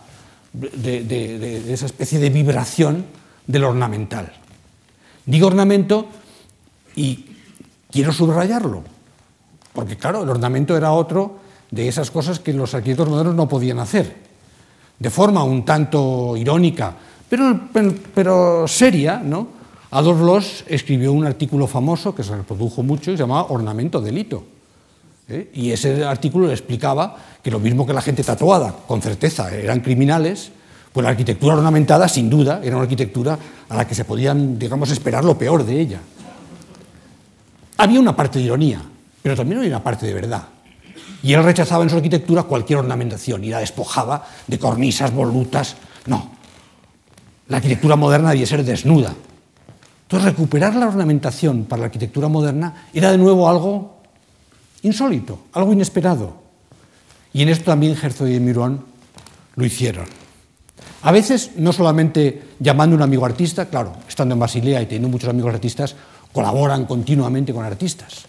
[0.52, 3.06] de, esa especie de vibración
[3.48, 4.32] del ornamental.
[5.26, 6.08] Digo ornamento
[6.96, 7.26] y
[7.90, 8.84] quiero subrayarlo,
[9.72, 11.40] porque claro, el ornamento era otro
[11.72, 14.14] de esas cosas que los arquitectos modernos no podían hacer,
[15.00, 16.96] de forma un tanto irónica,
[17.30, 17.60] pero,
[18.14, 19.48] pero, seria, ¿no?
[19.92, 24.44] Adolf Loss escribió un artículo famoso que se reprodujo mucho se llamaba Ornamento Delito
[25.30, 25.50] ¿eh?
[25.54, 30.52] Y ese artículo explicaba que lo mismo que la gente tatuada, con certeza, eran criminales,
[30.92, 33.38] pues la arquitectura ornamentada, sin duda, era una arquitectura
[33.70, 36.00] a la que se podían, digamos, esperar lo peor de ella.
[37.78, 38.82] Había una parte de ironía,
[39.22, 40.44] pero también había una parte de verdad.
[41.26, 45.76] Y él rechazaba en su arquitectura cualquier ornamentación y la despojaba de cornisas, volutas.
[46.06, 46.30] No.
[47.48, 49.16] La arquitectura moderna debía ser desnuda.
[50.04, 54.02] Entonces, recuperar la ornamentación para la arquitectura moderna era de nuevo algo
[54.84, 56.36] insólito, algo inesperado.
[57.34, 58.86] Y en esto también Herzog y Mirón
[59.56, 60.06] lo hicieron.
[61.02, 65.10] A veces, no solamente llamando a un amigo artista, claro, estando en Basilea y teniendo
[65.10, 65.96] muchos amigos artistas,
[66.32, 68.28] colaboran continuamente con artistas.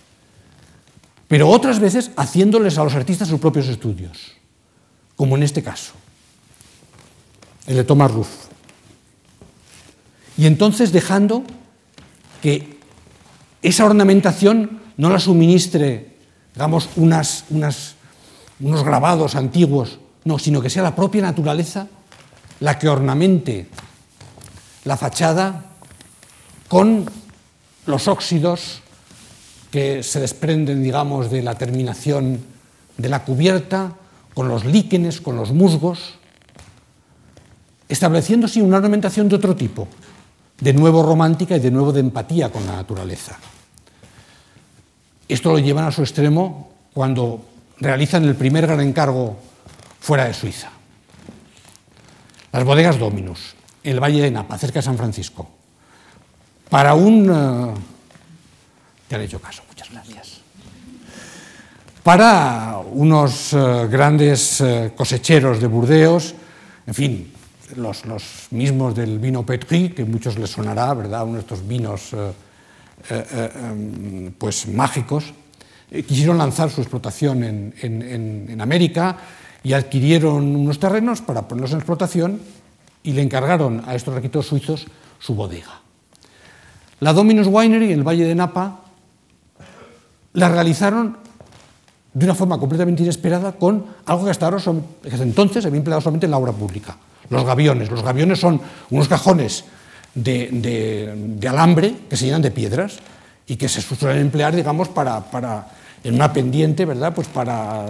[1.28, 4.32] Pero otras veces haciéndoles a los artistas sus propios estudios,
[5.16, 5.92] como en este caso,
[7.66, 8.46] el de Thomas Ruff.
[10.38, 11.42] Y entonces dejando
[12.42, 12.78] que
[13.62, 16.16] esa ornamentación no la suministre
[16.56, 21.86] digamos, unas, unos grabados antiguos, no, sino que sea la propia naturaleza
[22.60, 23.68] la que ornamente
[24.84, 25.66] la fachada
[26.66, 27.04] con
[27.84, 28.80] los óxidos
[29.70, 32.40] que se desprenden, digamos, de la terminación
[32.96, 33.92] de la cubierta,
[34.34, 36.18] con los líquenes, con los musgos,
[37.88, 39.88] estableciendo sí una ornamentación de otro tipo,
[40.60, 43.38] de nuevo romántica y de nuevo de empatía con la naturaleza.
[45.28, 47.44] Esto lo llevan a su extremo cuando
[47.78, 49.36] realizan el primer gran encargo
[50.00, 50.70] fuera de Suiza.
[52.52, 55.48] Las bodegas Dominus, el Valle de Napa, cerca de San Francisco.
[56.70, 57.95] Para un...
[59.08, 60.40] Te han hecho caso, muchas gracias.
[62.02, 66.34] Para unos eh, grandes eh, cosecheros de Burdeos,
[66.86, 67.32] en fin,
[67.74, 68.04] los,
[68.52, 71.24] mismos del vino Petri, que muchos les sonará, ¿verdad?
[71.24, 72.32] Uno de estos vinos eh,
[73.10, 75.34] em, pues mágicos,
[75.90, 79.18] quisieron lanzar su explotación en, América
[79.64, 82.40] y adquirieron unos terrenos para ponerlos en explotación
[83.02, 84.86] y le encargaron a estos arquitectos suizos
[85.18, 85.80] su bodega.
[87.00, 88.85] La Dominus Winery en el Valle de Napa
[90.36, 91.16] la realizaron
[92.12, 96.26] de una forma completamente inesperada con algo que hasta, ahora hasta entonces había empleado solamente
[96.26, 96.96] en la obra pública,
[97.30, 97.90] los gaviones.
[97.90, 99.64] Los gaviones son unos cajones
[100.14, 102.98] de, alambre que se llenan de piedras
[103.46, 105.68] y que se suelen emplear, digamos, para,
[106.04, 107.14] en una pendiente, ¿verdad?
[107.14, 107.86] Pues para,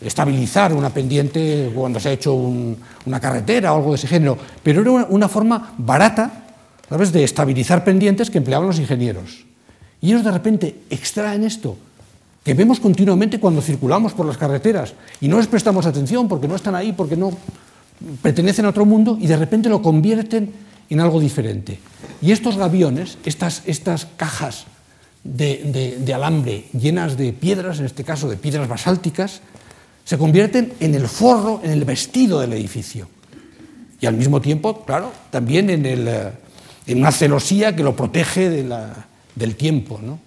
[0.00, 4.82] estabilizar una pendiente cuando se ha hecho una carretera o algo de ese género, pero
[4.82, 6.44] era una, forma barata
[6.88, 7.12] ¿sabes?
[7.12, 9.48] de estabilizar pendientes que empleaban los ingenieros.
[10.00, 11.76] Y ellos de repente extraen esto,
[12.44, 16.56] que vemos continuamente cuando circulamos por las carreteras y no les prestamos atención porque no
[16.56, 17.32] están ahí, porque no
[18.22, 20.52] pertenecen a otro mundo, y de repente lo convierten
[20.88, 21.80] en algo diferente.
[22.22, 24.66] Y estos gaviones, estas, estas cajas
[25.24, 29.42] de, de alambre llenas de piedras, en este caso de piedras basálticas,
[30.04, 33.08] se convierten en el forro, en el vestido del edificio.
[34.00, 36.32] Y al mismo tiempo, claro, también en, el, eh,
[36.86, 39.07] en una celosía que lo protege de la,
[39.38, 40.00] del tiempo.
[40.02, 40.18] ¿no?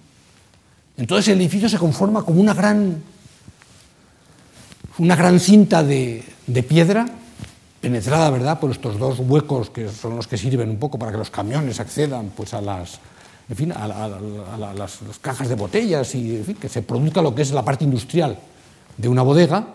[0.96, 3.02] Entonces el edificio se conforma como una gran,
[4.98, 6.24] una gran cinta de,
[6.68, 7.06] piedra
[7.80, 8.60] penetrada ¿verdad?
[8.60, 11.80] por estos dos huecos que son los que sirven un poco para que los camiones
[11.80, 13.00] accedan pues, a, las,
[13.48, 13.86] en fin, a,
[14.74, 18.38] las, cajas de botellas y que se produzca lo que es la parte industrial
[18.96, 19.66] de una bodega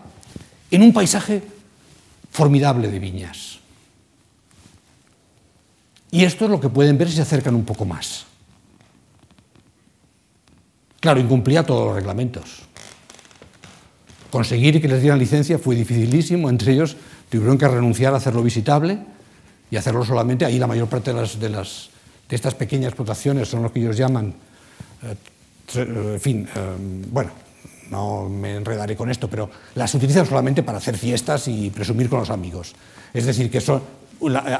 [0.70, 1.42] en un paisaje
[2.30, 3.58] formidable de viñas.
[6.10, 8.27] Y esto es lo que pueden ver si se acercan un poco más.
[11.00, 12.62] Claro, incumplía todos los reglamentos.
[14.30, 16.96] Conseguir que les dieran licencia fue dificilísimo, entre ellos
[17.30, 18.98] tuvieron que renunciar a hacerlo visitable
[19.70, 21.90] y hacerlo solamente, ahí la mayor parte de, las, de, las,
[22.28, 24.34] de estas pequeñas explotaciones son lo que ellos llaman,
[25.02, 25.16] eh,
[25.74, 26.76] en fin, eh,
[27.10, 27.30] bueno,
[27.90, 32.20] no me enredaré con esto, pero las utilizan solamente para hacer fiestas y presumir con
[32.20, 32.74] los amigos.
[33.14, 33.82] Es decir, que son,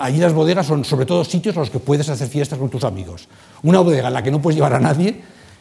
[0.00, 2.84] allí las bodegas son sobre todo sitios a los que puedes hacer fiestas con tus
[2.84, 3.28] amigos.
[3.62, 5.20] Una bodega en la que no puedes llevar a nadie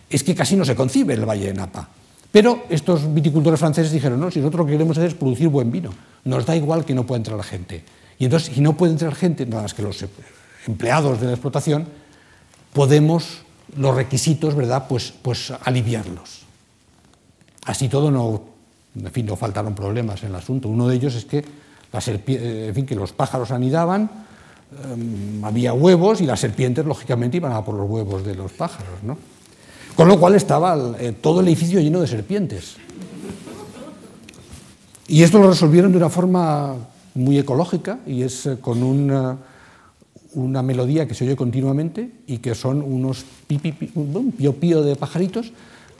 [0.09, 1.89] es que casi no se concibe el Valle de Napa.
[2.31, 5.71] Pero estos viticultores franceses dijeron, no, si nosotros lo que queremos hacer es producir buen
[5.71, 5.91] vino,
[6.25, 7.83] nos da igual que no pueda entrar gente.
[8.19, 10.05] Y entonces, si no puede entrar gente, nada más que los
[10.65, 11.87] empleados de la explotación,
[12.73, 13.39] podemos
[13.75, 16.41] los requisitos, ¿verdad?, pues, pues aliviarlos.
[17.65, 18.43] Así todo, no,
[18.95, 20.69] en fin, no faltaron problemas en el asunto.
[20.69, 24.09] Uno de ellos es que, que los pájaros anidaban,
[24.83, 29.03] em, había huevos y las serpientes, lógicamente, iban a por los huevos de los pájaros,
[29.03, 29.17] ¿no?
[29.97, 32.77] Con lo cual estaba eh, todo el edificio lleno de serpientes.
[35.07, 36.75] Y esto lo resolvieron de una forma
[37.15, 39.37] muy ecológica y es eh, con una,
[40.33, 44.95] una, melodía que se oye continuamente y que son unos pipi, un pío pío de
[44.95, 45.51] pajaritos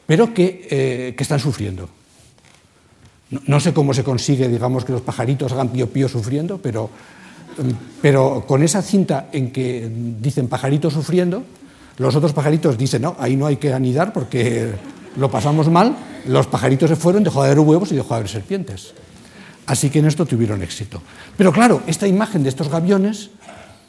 [0.08, 1.90] pero eh, que, están sufriendo.
[3.30, 6.90] No, sé cómo se consigue, digamos, que los pajaritos hagan pío pío sufriendo, pero,
[8.02, 11.44] pero con esa cinta en que dicen pajaritos sufriendo,
[11.98, 14.74] los otros pajaritos dicen, no, ahí no hay que anidar porque
[15.16, 15.96] lo pasamos mal,
[16.28, 18.94] los pajaritos se fueron, dejó de haber huevos y dejó de haber serpientes.
[19.66, 21.02] Así que en esto tuvieron éxito.
[21.36, 23.32] Pero claro, esta imagen de estos gaviones,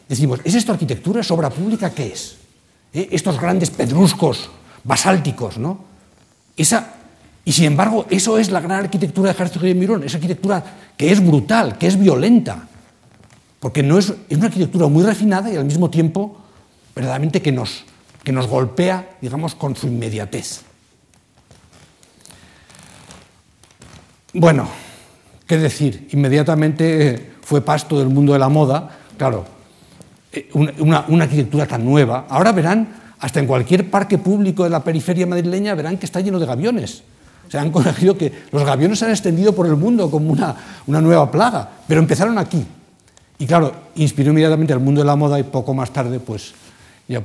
[0.08, 1.20] decimos, ¿es esto arquitectura?
[1.20, 1.90] ¿Es obra pública?
[1.90, 2.36] ¿Qué es?
[2.92, 3.08] ¿Eh?
[3.12, 4.50] Estos grandes pedruscos
[4.84, 5.86] basálticos, ¿no?
[6.56, 10.64] y sin embargo, eso es la gran arquitectura de Ejército de Mirón, esa arquitectura
[10.96, 12.66] que es brutal, que es violenta,
[13.60, 16.36] porque no es, es, una arquitectura muy refinada y al mismo tiempo
[16.96, 17.84] verdaderamente que nos,
[18.28, 20.60] que nos golpea, digamos, con su inmediatez.
[24.34, 24.68] Bueno,
[25.46, 29.46] qué decir, inmediatamente fue pasto del mundo de la moda, claro,
[30.30, 32.26] eh, una, arquitectura tan nueva.
[32.28, 36.38] Ahora verán hasta en cualquier parque público de la periferia madrileña verán que está lleno
[36.38, 37.02] de gaviones.
[37.48, 40.54] Se han conseguido que los gaviones se han extendido por el mundo como una,
[40.86, 42.62] una nueva plaga, pero empezaron aquí.
[43.38, 46.52] Y claro, inspiró inmediatamente al mundo de la moda y poco más tarde, pues,
[47.08, 47.22] ya,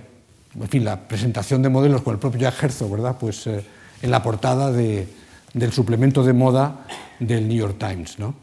[0.60, 3.18] en fin, la presentación de modelos con el propio Jack Herzog, ¿verdad?
[3.20, 3.64] Pues eh,
[4.02, 5.08] en la portada de,
[5.54, 6.86] del suplemento de moda
[7.20, 8.36] del New York Times, ¿no?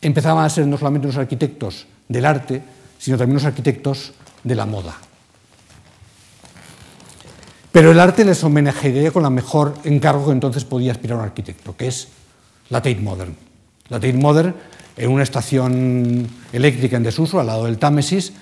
[0.00, 2.62] Empezaban a ser no solamente unos arquitectos del arte,
[2.98, 4.12] sino también unos arquitectos
[4.44, 4.96] de la moda.
[7.72, 11.76] Pero el arte les homenajearía con la mejor encargo que entonces podía aspirar un arquitecto,
[11.76, 12.08] que es
[12.68, 13.36] la Tate Modern.
[13.88, 14.54] La Tate Modern,
[14.96, 18.32] en una estación eléctrica en desuso, al lado del Támesis,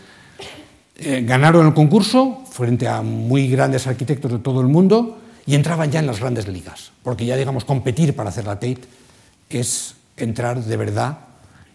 [0.99, 5.91] eh, ganaron el concurso frente a muy grandes arquitectos de todo el mundo y entraban
[5.91, 8.81] ya en las grandes ligas, porque ya, digamos, competir para hacer la Tate
[9.49, 11.19] es entrar de verdad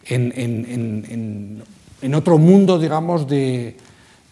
[0.06, 0.66] en, en,
[1.10, 1.64] en,
[2.02, 3.78] en otro mundo, digamos, de,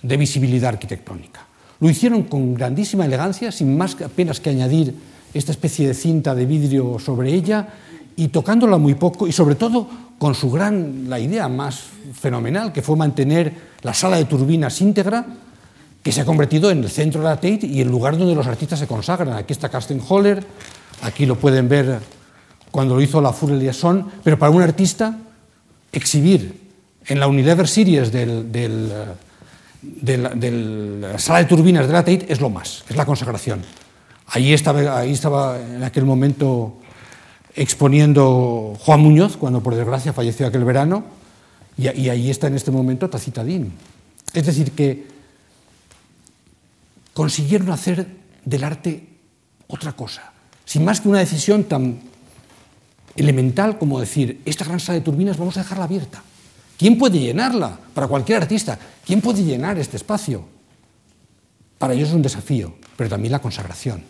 [0.02, 1.48] de visibilidad arquitectónica.
[1.80, 4.94] Lo hicieron con grandísima elegancia, sin más apenas que añadir
[5.34, 7.70] esta especie de cinta de vidrio sobre ella,
[8.16, 9.88] y tocándola muy poco y sobre todo
[10.18, 11.84] con su gran, la idea más
[12.14, 15.26] fenomenal que fue mantener la sala de turbinas íntegra
[16.04, 18.48] que se ha convertido en el centro de la Tate y el lugar donde los
[18.48, 19.34] artistas se consagran.
[19.34, 20.44] Aquí está Carsten Holler,
[21.02, 22.00] aquí lo pueden ver
[22.72, 25.18] cuando lo hizo la Fure Liaison, pero para un artista
[25.92, 26.72] exhibir
[27.06, 28.92] en la Unilever Series del, del
[29.82, 33.62] de la, sala de turbinas de la Tate es lo más, es la consagración.
[34.28, 36.78] Ahí estaba, ahí estaba en aquel momento
[37.56, 41.04] exponiendo Juan Muñoz, cuando por desgracia falleció aquel verano,
[41.78, 43.74] y, ahí está en este momento Tacitadín.
[44.34, 45.08] Es decir, que
[47.14, 48.08] consiguieron hacer
[48.46, 49.08] del arte
[49.68, 50.32] otra cosa,
[50.66, 52.00] sin más que una decisión tan
[53.16, 56.22] elemental como decir, esta gran sala de turbinas vamos a dejarla abierta.
[56.78, 57.80] ¿Quién puede llenarla?
[57.94, 60.46] Para cualquier artista, ¿quién puede llenar este espacio?
[61.78, 64.04] Para ellos es un desafío, pero también la consagración.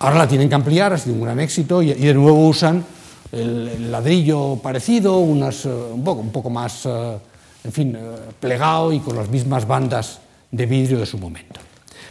[0.00, 2.84] Ahora la tienen que ampliar, ha sido un gran éxito, y, de nuevo usan
[3.32, 7.18] el, ladrillo parecido, eh, un, poco, más, eh,
[7.64, 8.00] en fin, eh,
[8.38, 10.20] plegado y con las mismas bandas
[10.50, 11.60] de vidrio de su momento.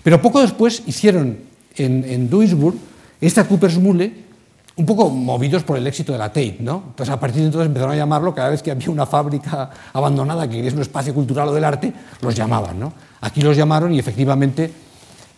[0.03, 1.38] Pero poco después hicieron
[1.77, 2.75] en, en Duisburg
[3.21, 4.27] esta Cooper's Mule,
[4.75, 6.83] un poco movidos por el éxito de la Tate, ¿no?
[6.89, 10.47] Entonces a partir de entonces empezaron a llamarlo, cada vez que había una fábrica abandonada
[10.47, 12.93] que es un espacio cultural o del arte, los llamaban, ¿no?
[13.21, 14.71] Aquí los llamaron y efectivamente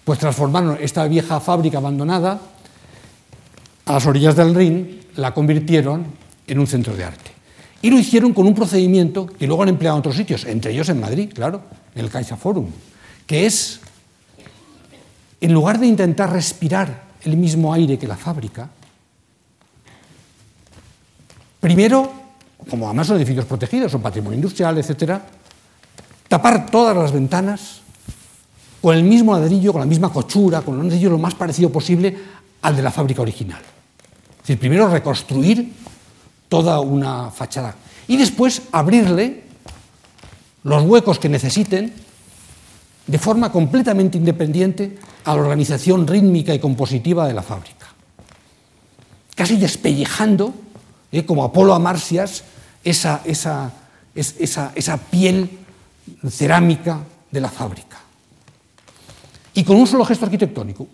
[0.10, 2.42] pues transformaron esta vieja fábrica abandonada
[3.86, 6.04] a las orillas del Rin, la convirtieron
[6.48, 7.30] en un centro de arte.
[7.84, 10.90] Y lo hicieron con un procedimiento que luego han empleado en otros sitios, entre ellos
[10.90, 11.62] en Madrid, claro,
[11.94, 12.66] en el Caixa Forum,
[13.28, 13.82] que es,
[15.42, 18.68] en lugar de intentar respirar el mismo aire que la fábrica,
[21.60, 22.12] primero,
[22.68, 25.22] como además son edificios protegidos, son patrimonio industrial, etc.,
[26.28, 27.84] tapar todas las ventanas
[28.82, 32.16] con el mismo ladrillo, con la misma cochura, con un ladrillo lo más parecido posible
[32.62, 33.62] al de la fábrica original.
[33.62, 35.74] Es decir, primero reconstruir
[36.48, 37.76] toda una fachada
[38.08, 39.44] y después abrirle
[40.64, 41.94] los huecos que necesiten
[43.08, 47.88] de forma completamente independiente a la organización rítmica y compositiva de la fábrica.
[49.36, 50.54] Casi despellejando,
[51.12, 52.44] eh, como Apolo a Marcias,
[52.84, 53.72] esa, esa,
[54.16, 55.50] esa, esa piel
[56.30, 57.00] cerámica
[57.32, 58.00] de la fábrica.
[59.60, 60.88] Y con un solo gesto arquitectónico,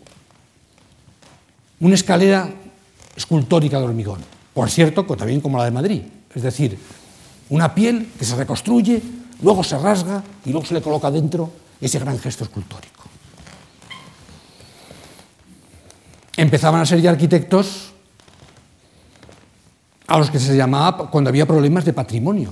[1.82, 2.50] una escalera
[3.16, 4.22] escultórica de hormigón,
[4.56, 6.02] por cierto, también como la de Madrid,
[6.34, 6.76] es decir,
[7.50, 9.04] una piel que se reconstruye,
[9.44, 13.04] luego se rasga y luego se le coloca dentro ese gran gesto escultórico.
[16.36, 17.94] Empezaban a ser ya arquitectos
[20.08, 22.52] a los que se llamaba cuando había problemas de patrimonio.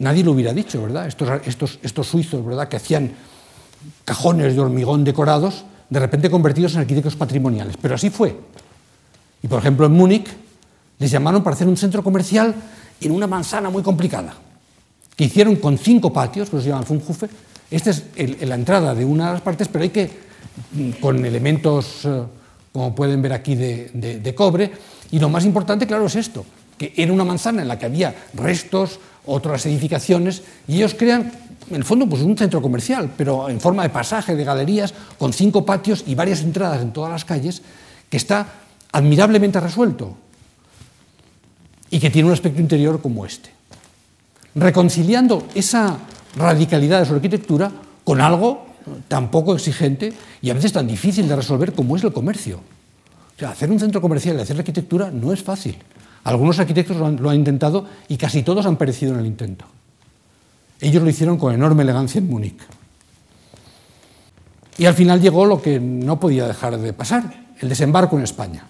[0.00, 1.06] Nadie lo hubiera dicho, ¿verdad?
[1.06, 2.68] Estos, estos, suizos, ¿verdad?
[2.68, 3.10] Que hacían
[4.04, 7.76] cajones de hormigón decorados, de repente convertidos en arquitectos patrimoniales.
[7.80, 8.36] Pero así fue.
[9.42, 10.28] Y por ejemplo en Múnich
[10.98, 12.54] les llamaron para hacer un centro comercial
[13.00, 14.34] en una manzana muy complicada,
[15.16, 17.28] que hicieron con cinco patios, que se llaman Funhofe.
[17.70, 18.04] Esta es
[18.42, 20.10] la entrada de una de las partes, pero hay que,
[21.00, 22.22] con elementos, eh,
[22.72, 24.72] como pueden ver aquí, de cobre.
[25.10, 26.44] Y lo más importante, claro, es esto,
[26.76, 31.32] que era una manzana en la que había restos, otras edificaciones, y ellos crean,
[31.70, 35.32] en el fondo, pues un centro comercial, pero en forma de pasaje, de galerías, con
[35.32, 37.62] cinco patios y varias entradas en todas las calles,
[38.08, 38.46] que está
[38.92, 40.16] admirablemente resuelto
[41.90, 43.50] y que tiene un aspecto interior como este.
[44.54, 45.96] Reconciliando esa
[46.36, 47.70] radicalidad de su arquitectura
[48.04, 48.66] con algo
[49.08, 50.12] tan poco exigente
[50.42, 52.58] y a veces tan difícil de resolver como es el comercio.
[53.36, 55.76] O sea, hacer un centro comercial y hacer arquitectura no es fácil.
[56.24, 59.64] Algunos arquitectos lo han, lo han, intentado y casi todos han perecido en el intento.
[60.80, 62.60] Ellos lo hicieron con enorme elegancia en Múnich.
[64.78, 68.64] Y al final llegó lo que no podía dejar de pasar, el desembarco en España.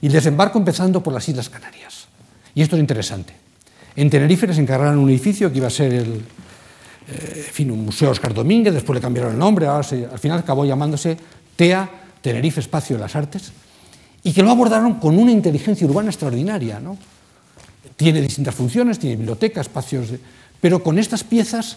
[0.00, 2.06] Y el desembarco empezando por las Islas Canarias.
[2.54, 3.34] Y esto es interesante.
[3.96, 6.22] En Tenerife les encargaron un edificio que iba a ser el,
[7.08, 10.64] eh, fin, un museo Oscar Domínguez, después le cambiaron el nombre, ahora al final acabó
[10.64, 11.16] llamándose
[11.56, 11.88] TEA,
[12.20, 13.52] Tenerife Espacio de las Artes,
[14.22, 16.78] y que lo abordaron con una inteligencia urbana extraordinaria.
[16.78, 16.98] ¿no?
[17.96, 20.20] Tiene distintas funciones, tiene biblioteca, espacios, de,
[20.66, 21.76] pero con estas piezas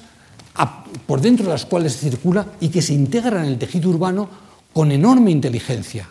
[1.06, 4.28] por dentro de las cuales circula y que se integran en el tejido urbano
[4.74, 6.10] con enorme inteligencia.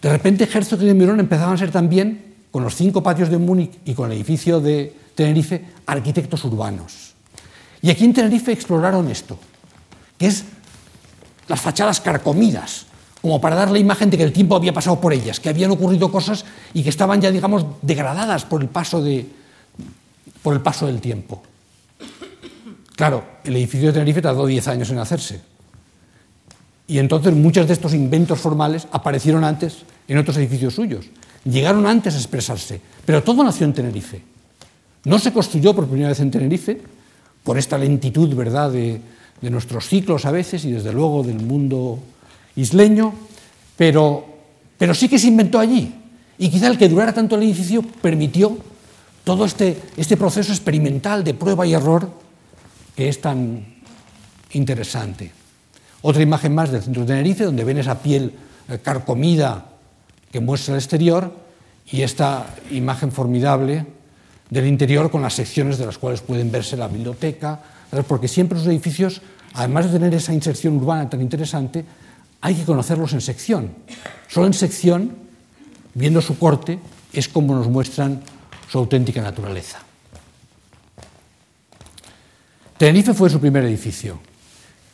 [0.00, 3.38] De repente Herzog y de Mirón empezaban a ser también, con los cinco patios de
[3.38, 7.14] Múnich y con el edificio de Tenerife, arquitectos urbanos.
[7.82, 9.40] Y aquí en Tenerife exploraron esto,
[10.18, 10.44] que es
[11.48, 12.86] las fachadas carcomidas,
[13.20, 15.72] como para dar la imagen de que el tiempo había pasado por ellas, que habían
[15.72, 19.39] ocurrido cosas y que estaban ya, digamos, degradadas por el paso, de,
[20.42, 21.42] por el paso del tiempo.
[22.96, 25.40] Claro, el edificio de Tenerife tardó 10 años en hacerse.
[26.86, 29.78] Y entonces muchos de estos inventos formales aparecieron antes
[30.08, 31.06] en otros edificios suyos.
[31.44, 34.22] Llegaron antes a expresarse, pero todo nació en Tenerife.
[35.04, 36.80] No se construyó por primera vez en Tenerife,
[37.42, 38.70] por esta lentitud ¿verdad?
[38.70, 39.00] De,
[39.40, 41.98] de nuestros ciclos a veces y desde luego del mundo
[42.56, 43.14] isleño,
[43.76, 44.24] pero,
[44.76, 45.94] pero sí que se inventó allí.
[46.38, 48.58] Y quizá el que durara tanto el edificio permitió
[49.24, 52.10] todo este, este proceso experimental de prueba y error
[52.96, 53.64] que es tan
[54.52, 55.32] interesante.
[56.02, 58.32] Otra imagen más del centro de Tenerife, donde ven esa piel
[58.68, 59.66] eh, carcomida
[60.32, 61.34] que muestra el exterior
[61.90, 63.86] y esta imagen formidable
[64.48, 67.60] del interior con las secciones de las cuales pueden verse la biblioteca,
[68.06, 69.22] porque siempre los edificios,
[69.54, 71.84] además de tener esa inserción urbana tan interesante,
[72.40, 73.70] hay que conocerlos en sección.
[74.28, 75.14] Solo en sección,
[75.94, 76.78] viendo su corte,
[77.12, 78.22] es como nos muestran
[78.70, 79.78] su auténtica naturaleza.
[82.78, 84.20] Tenerife fue su primer edificio,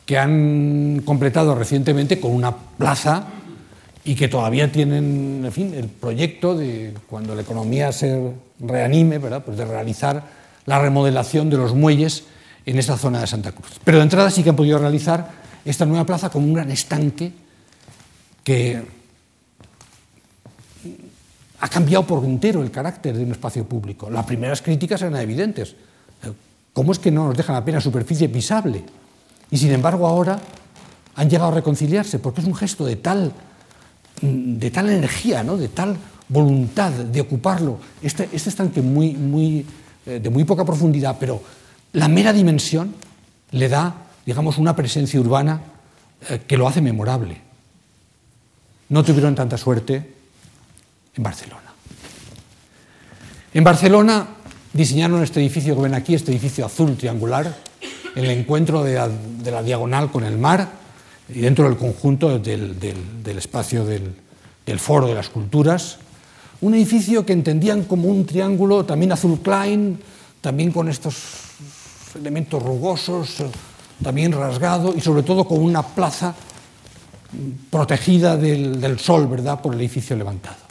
[0.05, 3.27] que han completado recientemente con una plaza
[4.03, 9.43] y que todavía tienen, en fin, el proyecto de cuando la economía se reanime, ¿verdad?
[9.45, 10.23] Pues de realizar
[10.65, 12.23] la remodelación de los muelles
[12.65, 13.79] en esta zona de Santa Cruz.
[13.83, 15.29] Pero de entrada sí que han podido realizar
[15.63, 17.31] esta nueva plaza como un gran estanque
[18.43, 18.96] que
[21.59, 24.09] ha cambiado por entero el carácter de un espacio público.
[24.09, 25.75] Las primeras críticas eran evidentes.
[26.73, 28.83] ¿Cómo es que no nos dejan apenas superficie pisable?
[29.49, 30.39] Y sin embargo ahora
[31.15, 33.33] han llegado a reconciliarse porque es un gesto de tal
[34.21, 35.57] de tal energía, ¿no?
[35.57, 35.97] de tal
[36.29, 39.65] voluntad de ocuparlo, este, este estanque muy, muy,
[40.05, 41.41] eh, de muy poca profundidad, pero
[41.93, 42.93] la mera dimensión
[43.51, 43.95] le da,
[44.25, 45.61] digamos, una presencia urbana
[46.29, 47.41] eh, que lo hace memorable.
[48.89, 50.16] No tuvieron tanta suerte
[51.17, 51.73] en Barcelona.
[53.53, 54.27] En Barcelona
[54.73, 57.57] diseñaron este edificio que ven aquí, este edificio azul triangular,
[58.15, 60.69] el encuentro de la diagonal con el mar,
[61.29, 65.97] y dentro del conjunto del, espacio del, Foro de las Culturas,
[66.61, 69.99] un edificio que entendían como un triángulo también azul Klein,
[70.41, 71.15] también con estos
[72.15, 73.43] elementos rugosos,
[74.03, 76.33] también rasgado y sobre todo con una plaza
[77.69, 80.66] protegida del, del, sol, ¿verdad?, por el edificio levantado.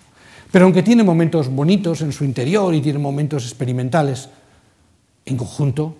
[0.51, 4.29] Pero aunque tiene momentos bonitos en su interior y tiene momentos experimentales,
[5.25, 5.97] en conjunto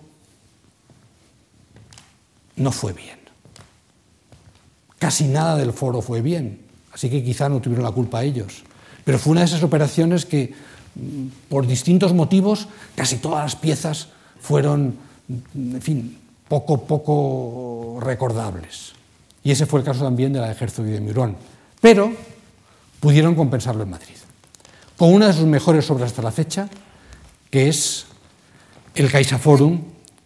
[2.55, 3.17] no fue bien.
[4.99, 6.59] Casi nada del foro fue bien,
[6.91, 8.63] así que quizá no tuvieron la culpa ellos.
[9.03, 10.53] Pero fue una de esas operaciones que,
[10.95, 14.95] mm, por distintos motivos, casi todas las piezas fueron,
[15.55, 16.17] en fin,
[16.47, 18.93] poco, poco recordables.
[19.43, 21.37] Y ese fue el caso también de la de Herzog y de Mirón.
[21.79, 22.11] Pero
[22.99, 24.16] pudieron compensarlo en Madrid.
[24.97, 26.67] Con una de sus mejores obras hasta la fecha,
[27.51, 28.07] que es
[28.95, 29.81] el CaixaForum,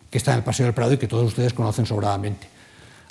[0.10, 2.48] que está en el Paseo del Prado y que todos ustedes conocen sobradamente.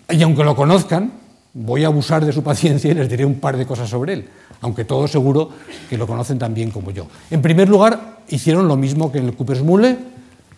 [0.08, 1.12] Y aunque lo conozcan,
[1.52, 4.28] voy a abusar de su paciencia y les diré un par de cosas sobre él,
[4.62, 5.50] aunque todos seguro
[5.88, 7.06] que lo conocen tan bien como yo.
[7.30, 9.98] En primer lugar, hicieron lo mismo que en el Coopersmule,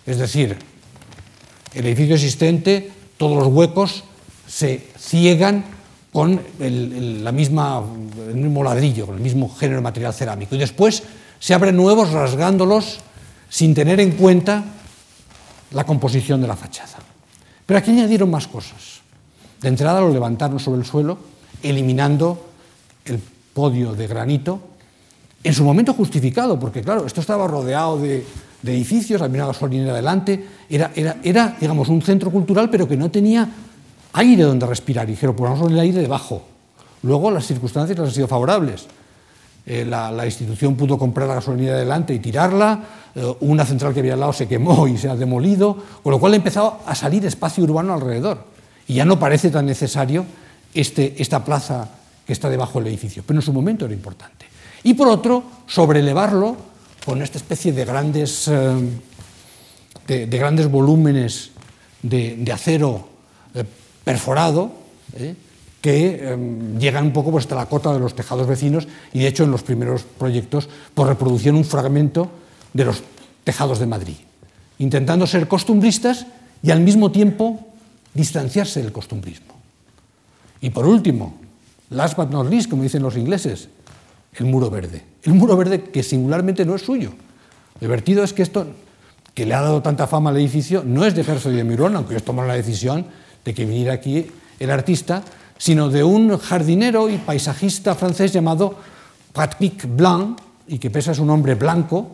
[0.06, 0.56] es decir,
[1.74, 4.04] el edificio existente, todos los huecos
[4.46, 5.64] se ciegan
[6.12, 7.82] con el, la misma,
[8.28, 10.54] el mismo ladrillo, con el mismo género de material cerámico.
[10.54, 11.02] Y después
[11.38, 13.00] se abren nuevos rasgándolos
[13.48, 14.62] sin tener en cuenta
[15.72, 16.98] la composición de la fachada.
[17.64, 19.00] Pero aquí añadieron más cosas.
[19.60, 21.18] De entrada lo levantaron sobre el suelo,
[21.62, 22.50] eliminando
[23.04, 23.20] el
[23.54, 24.60] podio de granito,
[25.44, 28.24] en su momento justificado, porque claro, esto estaba rodeado de,
[28.64, 33.10] edificios, había una gasolinera adelante, era, era, era, digamos, un centro cultural, pero que no
[33.10, 33.48] tenía
[34.12, 36.42] aire donde respirar, y dijeron, ponemos el aire debajo.
[37.02, 38.86] Luego las circunstancias les han sido favorables.
[39.64, 42.80] Eh, la, institución pudo comprar la gasolinera adelante y tirarla,
[43.14, 46.18] eh, una central que había al lado se quemó y se ha demolido, con lo
[46.18, 48.44] cual ha empezado a salir espacio urbano alrededor.
[48.88, 50.26] Y ya no parece tan necesario
[50.74, 51.88] este, esta plaza
[52.26, 54.46] que está debajo del edificio, pero en su momento era importante.
[54.82, 56.56] Y por otro, sobrelevarlo
[57.04, 58.88] con esta especie de grandes, eh,
[60.06, 61.50] de, grandes volúmenes
[62.02, 63.08] de, acero
[64.04, 64.72] perforado,
[65.14, 65.34] eh,
[65.80, 66.38] que
[66.78, 69.50] llegan un poco pues, hasta la cota de los tejados vecinos y de hecho en
[69.50, 72.30] los primeros proyectos por reproducción un fragmento
[72.72, 73.02] de los
[73.42, 74.14] tejados de Madrid,
[74.78, 76.26] intentando ser costumbristas
[76.62, 77.66] y al mismo tiempo
[78.14, 79.54] distanciarse del costumbrismo.
[80.60, 81.34] Y por último,
[81.90, 83.68] last but not least, como dicen los ingleses,
[84.34, 85.02] el muro verde.
[85.24, 87.10] El muro verde que singularmente no es suyo.
[87.80, 88.66] Lo divertido es que esto,
[89.34, 91.96] que le ha dado tanta fama al edificio, no es de Herzog y de Mirón,
[91.96, 93.06] aunque ellos tomaron la decisión
[93.44, 94.26] de que viniera aquí
[94.58, 95.22] el artista,
[95.58, 98.76] sino de un jardinero y paisajista francés llamado
[99.32, 100.38] Patrick Blanc,
[100.68, 102.08] y que pese a su nombre blanco,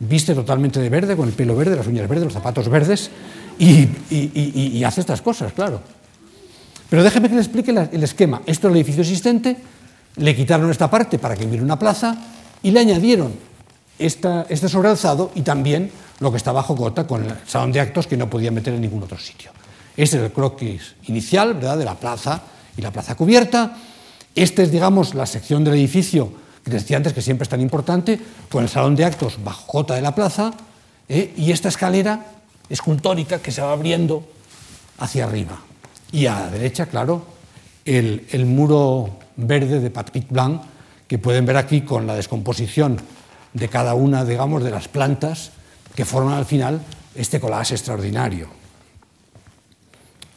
[0.00, 3.10] viste totalmente de verde, con el pelo verde, las uñas verdes, los zapatos verdes,
[3.58, 5.80] y, hace estas cosas, claro.
[6.88, 8.42] Pero déjeme que le explique el esquema.
[8.44, 9.56] Esto es el edificio existente,
[10.16, 12.16] le quitaron esta parte para que hubiera una plaza
[12.62, 13.32] y le añadieron
[13.98, 18.16] este sobrealzado y también lo que está bajo cota con el salón de actos que
[18.16, 19.50] no podía meter en ningún otro sitio.
[19.96, 21.78] Este es el croquis inicial ¿verdad?
[21.78, 22.42] de la plaza
[22.76, 23.76] y la plaza cubierta.
[24.34, 26.32] Esta es, digamos, la sección del edificio
[26.64, 28.20] que decía antes que siempre es tan importante,
[28.50, 30.52] con el salón de actos bajo cota de la plaza
[31.08, 31.32] ¿eh?
[31.36, 32.26] y esta escalera
[32.68, 34.24] escultórica que se va abriendo
[34.98, 35.60] hacia arriba.
[36.12, 37.26] Y a la derecha, claro,
[37.84, 40.62] el, muro verde de Patrick Blanc,
[41.08, 42.98] que pueden ver aquí con la descomposición
[43.52, 45.50] de cada una, digamos, de las plantas
[45.94, 46.80] que forman al final
[47.14, 48.61] este collage extraordinario.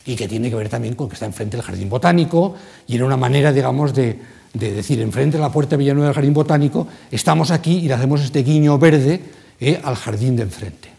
[0.05, 2.55] Y que tiene que ver también con que está enfrente del jardín botánico
[2.87, 4.19] y era una manera, digamos, de,
[4.53, 8.21] decir, enfrente de la puerta de Villanueva del jardín botánico, estamos aquí y le hacemos
[8.21, 9.21] este guiño verde
[9.59, 10.89] eh, al jardín de enfrente.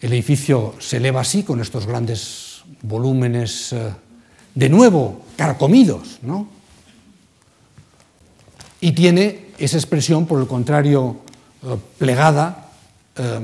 [0.00, 3.90] El edificio se eleva así, con estos grandes volúmenes, eh,
[4.54, 6.48] de nuevo, carcomidos, ¿no?
[8.80, 11.16] Y tiene esa expresión, por el contrario,
[11.62, 12.70] eh, plegada
[13.16, 13.40] eh,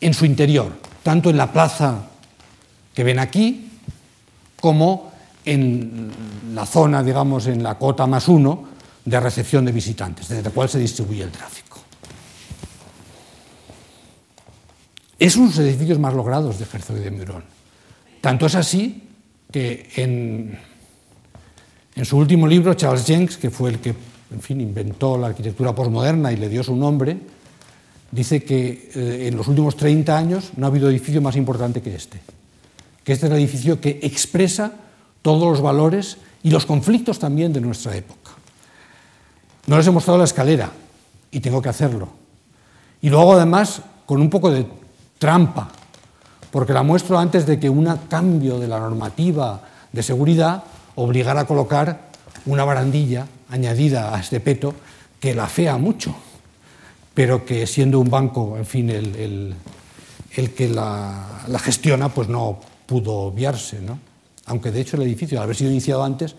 [0.00, 0.72] en su interior,
[1.04, 2.06] tanto en la plaza
[2.92, 3.70] que ven aquí,
[4.58, 5.12] como
[5.44, 6.10] en
[6.54, 8.64] la zona, digamos, en la cota más uno
[9.04, 11.78] de recepción de visitantes, desde la cual se distribuye el tráfico.
[15.18, 17.44] Es uno de los edificios más logrados de Herzog de Meuron.
[18.22, 19.02] Tanto es así
[19.52, 20.58] que en,
[21.94, 23.94] en, su último libro, Charles Jenks, que fue el que
[24.32, 27.18] en fin, inventó la arquitectura posmoderna y le dio su nombre,
[28.14, 31.94] dice que eh, en los últimos 30 años no ha habido edificio más importante que
[31.94, 32.20] este.
[33.02, 34.72] Que este es el edificio que expresa
[35.20, 38.30] todos los valores y los conflictos también de nuestra época.
[39.66, 40.70] No les he mostrado la escalera
[41.30, 42.08] y tengo que hacerlo.
[43.02, 44.66] Y luego además con un poco de
[45.18, 45.70] trampa,
[46.50, 49.60] porque la muestro antes de que un cambio de la normativa
[49.90, 50.62] de seguridad
[50.94, 52.10] obligara a colocar
[52.46, 54.74] una barandilla añadida a este peto
[55.18, 56.14] que la fea mucho,
[57.14, 59.54] pero que siendo un banco, en fin, el,
[60.54, 63.80] que la, gestiona, pues no pudo obviarse.
[63.80, 63.98] ¿no?
[64.46, 66.34] Aunque de hecho el edificio, al haber sido iniciado antes,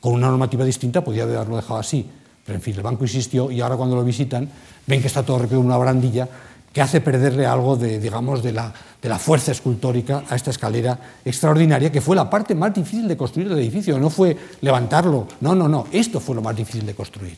[0.00, 2.04] con una normativa distinta, podía haberlo dejado así.
[2.44, 4.50] Pero en fin, el banco insistió y ahora cuando lo visitan
[4.84, 6.28] ven que está todo requerido en una barandilla
[6.72, 10.98] que hace perderle algo de, digamos, de la, de la, fuerza escultórica a esta escalera
[11.24, 15.54] extraordinaria, que fue la parte más difícil de construir el edificio, no fue levantarlo, no,
[15.54, 17.36] no, no, esto fue lo más difícil de construir.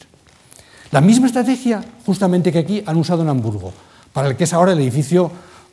[0.91, 3.73] La misma estrategia justamente que aquí han usado en Hamburgo,
[4.13, 5.31] para el que es ahora el edificio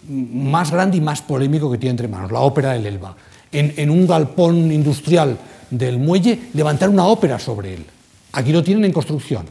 [0.07, 3.15] más grande y más polémico que tiene entre manos, la ópera del Elba.
[3.51, 5.37] En, un galpón industrial
[5.69, 7.85] del muelle, levantar una ópera sobre él.
[8.33, 9.45] Aquí lo tienen en construcción.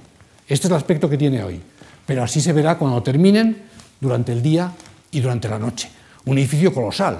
[0.48, 1.60] Este es el aspecto que tiene hoy.
[2.06, 3.56] Pero así se verá cuando terminen
[4.00, 4.72] durante el día
[5.10, 5.90] y durante la noche.
[6.24, 7.18] Un edificio colosal,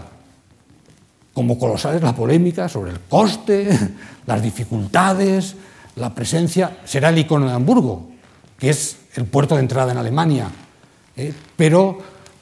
[1.35, 3.69] como colosal es la polémica sobre el coste,
[4.27, 5.55] las dificultades,
[5.97, 6.79] la presencia.
[6.85, 8.09] Será el icono de Hamburgo,
[8.61, 10.51] que es el puerto de entrada en Alemania.
[11.17, 11.33] ¿eh?
[11.57, 11.99] Pero,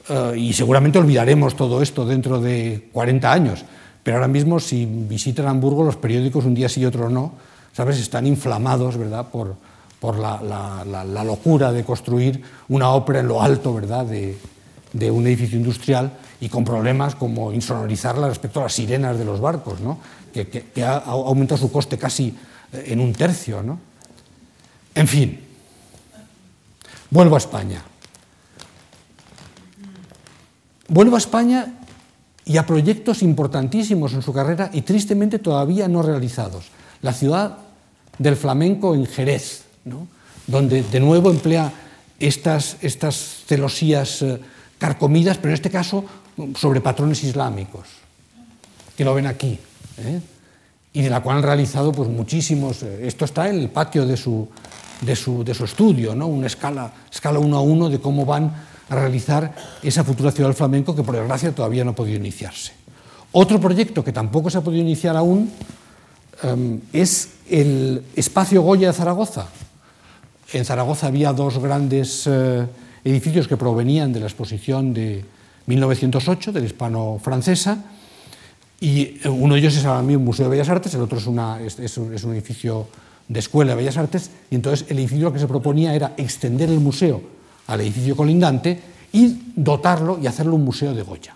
[0.09, 3.65] eh, y seguramente olvidaremos todo esto dentro de 40 años,
[4.03, 7.33] pero ahora mismo si visitan Hamburgo, los periódicos un día sí y otro no,
[7.73, 7.97] ¿sabes?
[7.99, 9.55] Están inflamados, ¿verdad?, por,
[9.99, 14.05] por la, locura de construir una ópera en lo alto ¿verdad?
[14.05, 16.11] De, un edificio industrial
[16.41, 19.99] y con problemas como insonorizarla respecto a las sirenas de los barcos, ¿no?
[20.33, 22.35] que, ha, aumentado su coste casi
[22.73, 23.61] eh, en un tercio.
[23.61, 23.77] ¿no?
[24.95, 25.39] En fin,
[27.09, 27.83] vuelvo a España.
[30.87, 31.79] Vuelvo a España
[32.45, 36.65] y a proyectos importantísimos en su carrera y tristemente todavía no realizados.
[37.01, 37.57] La ciudad
[38.17, 39.65] del flamenco en Jerez,
[40.47, 41.71] donde de nuevo emplea
[42.19, 44.39] estas, estas celosías eh,
[44.77, 46.03] carcomidas, pero en este caso
[46.55, 47.87] sobre patrones islámicos,
[48.97, 49.59] que lo ven aquí,
[49.97, 50.21] ¿eh?
[50.93, 52.83] y de la cual han realizado pues, muchísimos.
[52.83, 54.49] Eh, esto está en el patio de su,
[55.01, 56.27] de su, de su estudio, ¿no?
[56.27, 58.51] una escala, escala 1 a 1 de cómo van
[58.89, 62.73] a realizar esa futura ciudad del flamenco que por desgracia todavía no ha podido iniciarse.
[63.31, 65.51] Otro proyecto que tampoco se ha podido iniciar aún
[66.43, 69.47] um, es el espacio Goya de Zaragoza.
[70.51, 72.65] En Zaragoza había dos grandes eh,
[73.03, 75.23] edificios que provenían de la exposición de
[75.67, 77.77] 1908, de la hispano-francesa,
[78.81, 81.19] y eh, uno de ellos es ahora mismo un Museo de Bellas Artes, el otro
[81.19, 82.87] es, una, es, es un, es un edificio
[83.29, 86.79] de Escuela de Bellas Artes, y entonces el edificio que se proponía era extender el
[86.81, 87.21] museo
[87.67, 88.81] al edificio colindante
[89.13, 91.35] y dotarlo y hacerlo un museo de Goya,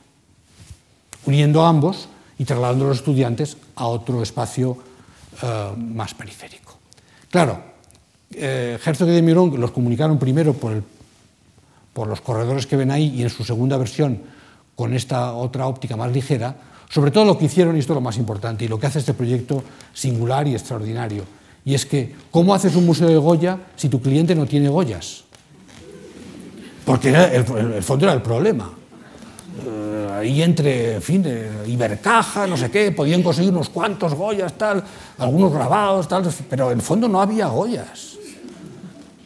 [1.26, 4.78] uniendo ambos y trasladando a los estudiantes a otro espacio
[5.42, 6.74] eh, más periférico.
[7.30, 7.62] Claro,
[8.32, 10.84] eh, Herzog y de Mirón los comunicaron primero por,
[11.94, 14.20] por los corredores que ven ahí y en su segunda versión
[14.76, 16.56] con esta otra óptica más ligera,
[16.90, 19.00] sobre todo lo que hicieron, y esto es lo más importante, y lo que hace
[19.00, 19.64] este proyecto
[19.94, 21.26] singular y extraordinario,
[21.66, 25.24] y es que, ¿cómo haces un museo de Goya si tu cliente no tiene Goyas?
[26.86, 27.46] Porque el,
[27.76, 28.74] el fondo era el problema.
[29.66, 31.26] Eh, ahí entre, en fin,
[31.68, 34.84] Ibercaja, no sé qué, podían conseguir unos cuantos Goyas, tal,
[35.18, 38.18] algunos grabados, tal, pero en fondo no había Goyas.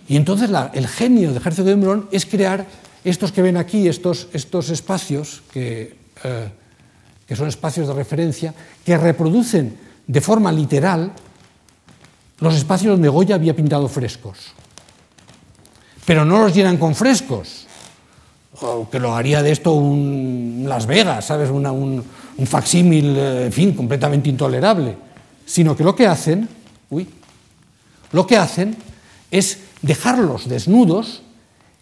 [0.08, 2.66] Y entonces el genio de Ejército de Embrón es crear
[3.04, 6.50] estos que ven aquí, estos, estos espacios, que, eh,
[7.26, 8.54] que, son espacios de referencia,
[8.86, 9.78] que reproducen
[10.08, 11.12] de forma literal
[12.40, 14.54] los espacios donde Goya había pintado frescos.
[16.06, 17.68] Pero no los llenan con frescos,
[18.90, 21.50] que lo haría de esto un Las Vegas, ¿sabes?
[21.50, 24.96] un, un facsímil, eh, en fin, completamente intolerable,
[25.46, 26.48] sino que lo que hacen,
[26.90, 27.08] uy,
[28.12, 28.76] lo que hacen
[29.32, 31.24] es dejarlos desnudos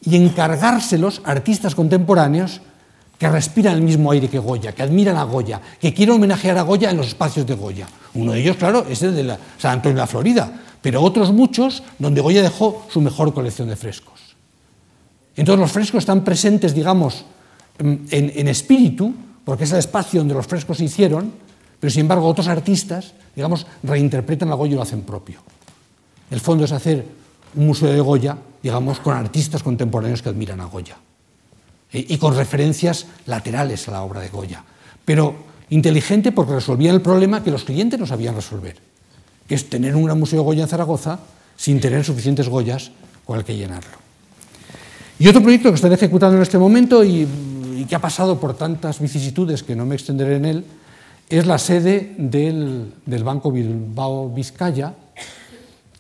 [0.01, 2.61] y encargárselos a artistas contemporáneos
[3.17, 6.63] que respiran el mismo aire que Goya, que admiran a Goya, que quieren homenajear a
[6.63, 7.87] Goya en los espacios de Goya.
[8.13, 10.51] Uno de ellos, claro, es el de la San Antonio de la Florida,
[10.81, 14.35] pero otros muchos donde Goya dejó su mejor colección de frescos.
[15.35, 17.25] Entonces los frescos están presentes, digamos,
[17.79, 19.13] en, en espíritu,
[19.43, 21.31] porque es el espacio donde los frescos se hicieron,
[21.79, 25.39] pero sin embargo otros artistas, digamos, reinterpretan a Goya y lo hacen propio.
[26.31, 27.05] El fondo es hacer
[27.55, 30.97] un museo de Goya, digamos, con artistas contemporáneos que admiran a Goya
[31.99, 34.63] y con referencias laterales a la obra de Goya,
[35.03, 35.35] pero
[35.69, 38.77] inteligente porque resolvían el problema que los clientes no sabían resolver,
[39.47, 41.19] que es tener un gran museo Goya en Zaragoza
[41.57, 42.91] sin tener suficientes Goyas
[43.23, 44.05] con el que llenarlo.
[45.17, 47.27] Y otro proyecto que están ejecutando en este momento y,
[47.87, 50.65] que ha pasado por tantas vicisitudes que no me extenderé en él,
[51.29, 54.93] es la sede del, del Banco Bilbao Vizcaya,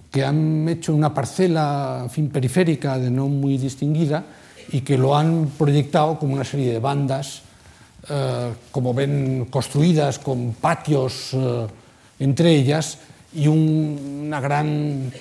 [0.09, 4.25] que han hecho una parcela fin, periférica de no muy distinguida
[4.71, 7.41] y que lo han proyectado como una serie de bandas,
[8.09, 11.67] eh, como ven, construidas con patios eh,
[12.19, 12.99] entre ellas
[13.33, 15.11] y un, una gran,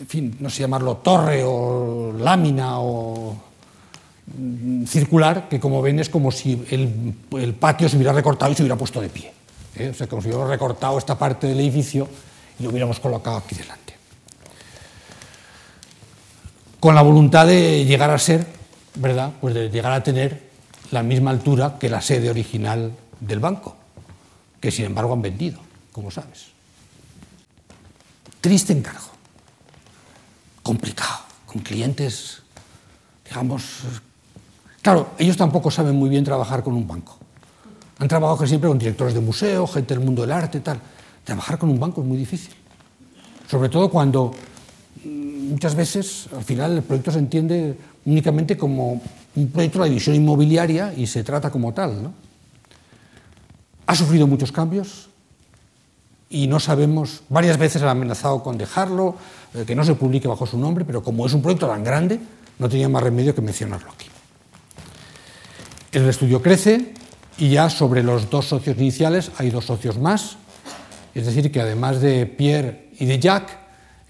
[0.00, 3.36] en fin, no sé llamarlo torre o lámina o
[4.36, 8.54] mm, circular, que como ven es como si el, el, patio se hubiera recortado y
[8.54, 9.32] se hubiera puesto de pie.
[9.76, 9.90] ¿eh?
[9.90, 12.08] O sea, como si hubiéramos recortado esta parte del edificio
[12.58, 13.89] y lo hubiéramos colocado aquí delante
[16.80, 18.46] con la voluntad de llegar a ser,
[18.94, 19.32] ¿verdad?
[19.40, 20.48] Pues de llegar a tener
[20.90, 23.76] la misma altura que la sede original del banco,
[24.58, 25.60] que sin embargo han vendido,
[25.92, 26.46] como sabes.
[28.40, 29.10] Triste encargo,
[30.62, 32.42] complicado, con clientes,
[33.28, 33.80] digamos,
[34.80, 37.18] claro, ellos tampoco saben muy bien trabajar con un banco.
[37.98, 40.80] Han trabajado siempre con directores de museo, gente del mundo del arte, tal.
[41.22, 42.54] Trabajar con un banco es muy difícil,
[43.46, 44.32] sobre todo cuando
[45.04, 49.00] muchas veces, al final, el proyecto se entiende únicamente como
[49.36, 52.02] un proyecto de la división inmobiliaria y se trata como tal.
[52.02, 52.12] ¿no?
[53.86, 55.08] Ha sufrido muchos cambios
[56.28, 59.16] y no sabemos, varias veces han amenazado con dejarlo,
[59.54, 62.20] eh, que no se publique bajo su nombre, pero como es un proyecto tan grande,
[62.58, 64.06] no tenía más remedio que mencionarlo aquí.
[65.92, 66.94] El estudio crece
[67.36, 70.36] y ya sobre los dos socios iniciales hay dos socios más,
[71.14, 73.56] es decir, que además de Pierre y de Jacques,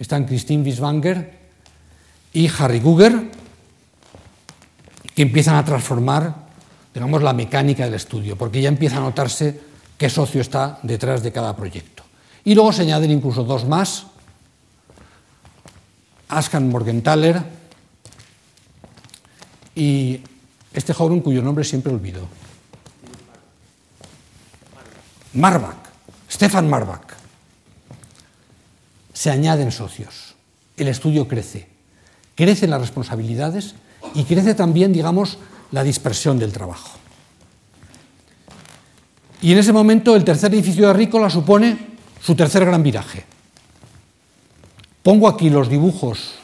[0.01, 1.39] están Christine Wieswanger
[2.33, 3.31] y Harry Guger,
[5.15, 6.35] que empiezan a transformar,
[6.95, 9.61] digamos, la mecánica del estudio, porque ya empieza a notarse
[9.99, 12.03] qué socio está detrás de cada proyecto.
[12.45, 14.07] Y luego se añaden incluso dos más,
[16.29, 17.43] Askan Morgenthaler
[19.75, 20.21] y
[20.73, 22.27] este joven cuyo nombre siempre olvido.
[25.35, 25.77] Marbach,
[26.31, 27.20] Stefan Marbach
[29.21, 30.35] se añaden socios,
[30.79, 31.69] el estudio crece,
[32.35, 33.75] crecen las responsabilidades
[34.15, 35.37] y crece también, digamos,
[35.73, 36.99] la dispersión del trabajo.
[39.43, 41.77] Y en ese momento el tercer edificio de Agrícola supone
[42.19, 43.27] su tercer gran viraje.
[45.03, 46.37] Pongo aquí los dibujos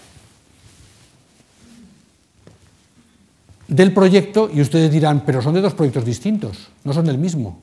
[3.69, 7.59] del proyecto y ustedes dirán, pero son de dos proyectos distintos, no son del mismo.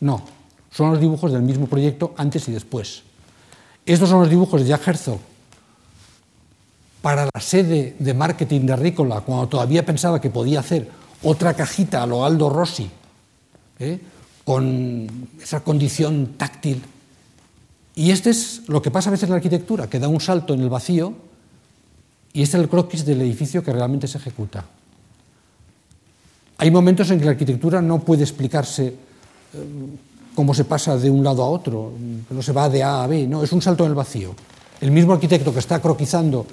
[0.00, 0.22] No,
[0.70, 3.04] son los dibujos del mismo proyecto antes y después.
[3.84, 5.20] Estos son los dibujos de Jack Herzog
[7.00, 10.88] para la sede de marketing de Agrícola, cuando todavía pensaba que podía hacer
[11.24, 12.88] otra cajita a lo Aldo Rossi,
[13.80, 13.98] ¿eh?
[14.44, 16.80] con esa condición táctil.
[17.96, 20.54] Y este es lo que pasa a veces en la arquitectura, que da un salto
[20.54, 21.12] en el vacío
[22.32, 24.64] y este es el croquis del edificio que realmente se ejecuta.
[26.58, 28.96] Hay momentos en que la arquitectura no puede explicarse eh,
[30.34, 31.92] cómo se pasa de un lado a otro,
[32.30, 34.34] no se va de A a B, no, es un salto en el vacío.
[34.80, 36.46] El mismo arquitecto que está croquizando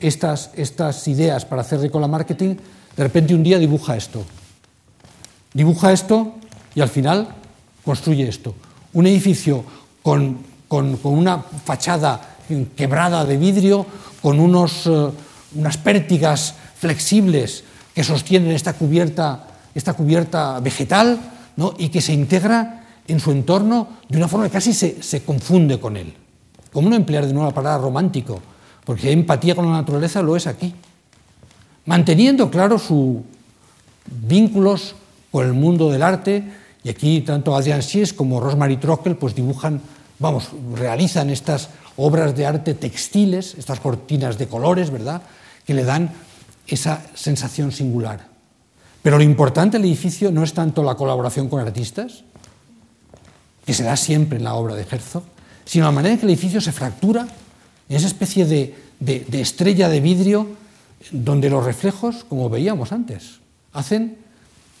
[0.00, 2.56] estas, estas ideas para hacer Ricola Marketing,
[2.96, 4.24] de repente un día dibuja esto.
[5.52, 6.34] Dibuja esto
[6.74, 7.28] y al final
[7.84, 8.54] construye esto.
[8.92, 9.64] Un edificio
[10.02, 12.36] con, con, con una fachada
[12.76, 13.86] quebrada de vidrio,
[14.22, 15.12] con unos, uh,
[15.54, 17.64] unas pértigas flexibles
[17.94, 21.18] que sostienen esta cubierta, esta cubierta vegetal
[21.56, 21.74] ¿no?
[21.78, 25.78] y que se integra en su entorno de una forma que casi se, se confunde
[25.78, 26.14] con él.
[26.72, 28.40] ¿Cómo no emplear de nuevo la palabra romántico?
[28.84, 30.74] Porque empatía con la naturaleza lo es aquí.
[31.86, 33.18] Manteniendo, claro, sus
[34.06, 34.94] vínculos
[35.30, 36.44] con el mundo del arte,
[36.82, 39.80] y aquí tanto Adrian Sies como Rosemary Trockel pues dibujan,
[40.18, 45.22] vamos, realizan estas obras de arte textiles, estas cortinas de colores, ¿verdad?,
[45.64, 46.10] que le dan
[46.66, 48.28] esa sensación singular.
[49.02, 52.24] Pero lo importante del edificio no es tanto la colaboración con artistas,
[53.66, 55.24] que se da siempre en la obra de Herzog,
[55.64, 57.26] sino la manera en que el edificio se fractura
[57.88, 60.48] en esa especie de, de estrella de vidrio
[61.10, 63.40] donde los reflejos, como veíamos antes,
[63.72, 64.16] hacen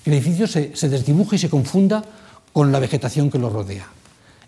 [0.02, 2.04] que el edificio se, se desdibuje y se confunda
[2.52, 3.86] con la vegetación que lo rodea.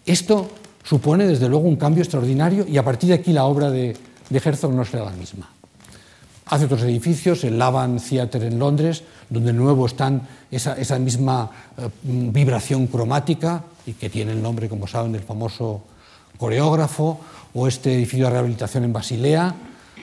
[0.07, 0.51] Esto
[0.83, 3.97] supone, desde luego, un cambio extraordinario y a partir de aquí la obra de,
[4.31, 5.51] de Herzog no será la misma.
[6.47, 11.51] Hace otros edificios, el Lavan Theatre en Londres, donde de nuevo están esa, esa misma
[11.77, 15.83] eh, vibración cromática y que tiene el nombre, como saben, del famoso
[16.37, 17.19] coreógrafo,
[17.55, 19.55] o este edificio de rehabilitación en Basilea,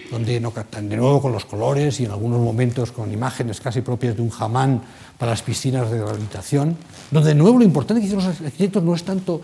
[0.09, 3.81] donde no captan de nuevo con los colores y en algunos momentos con imágenes casi
[3.81, 4.81] propias de un jamán
[5.19, 6.75] para las piscinas de rehabilitación,
[7.11, 9.41] donde de nuevo lo importante que hicieron los arquitectos no es tanto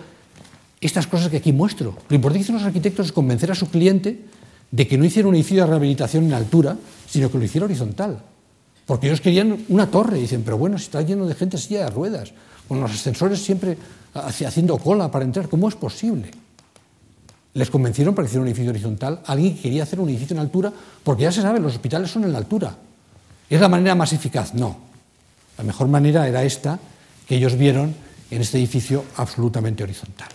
[0.80, 3.70] estas cosas que aquí muestro, lo importante que hicieron los arquitectos es convencer a su
[3.70, 4.26] cliente
[4.72, 6.76] de que no hiciera un edificio de rehabilitación en altura,
[7.08, 8.24] sino que lo hiciera horizontal.
[8.88, 11.86] Porque ellos querían una torre, y dicen, pero bueno, si está lleno de gente silla
[11.86, 12.34] de ruedas,
[12.72, 13.78] con los ascensores siempre
[14.14, 16.32] haciendo cola para entrar, ¿cómo es posible?
[17.54, 19.20] Les convencieron para hacer un edificio horizontal.
[19.26, 20.72] Alguien quería hacer un edificio en altura,
[21.04, 22.74] porque ya se sabe, los hospitales son en la altura.
[23.50, 24.54] ¿Es la manera más eficaz?
[24.54, 24.78] No.
[25.58, 26.80] La mejor manera era esta
[27.28, 27.94] que ellos vieron
[28.30, 30.30] en este edificio absolutamente horizontal.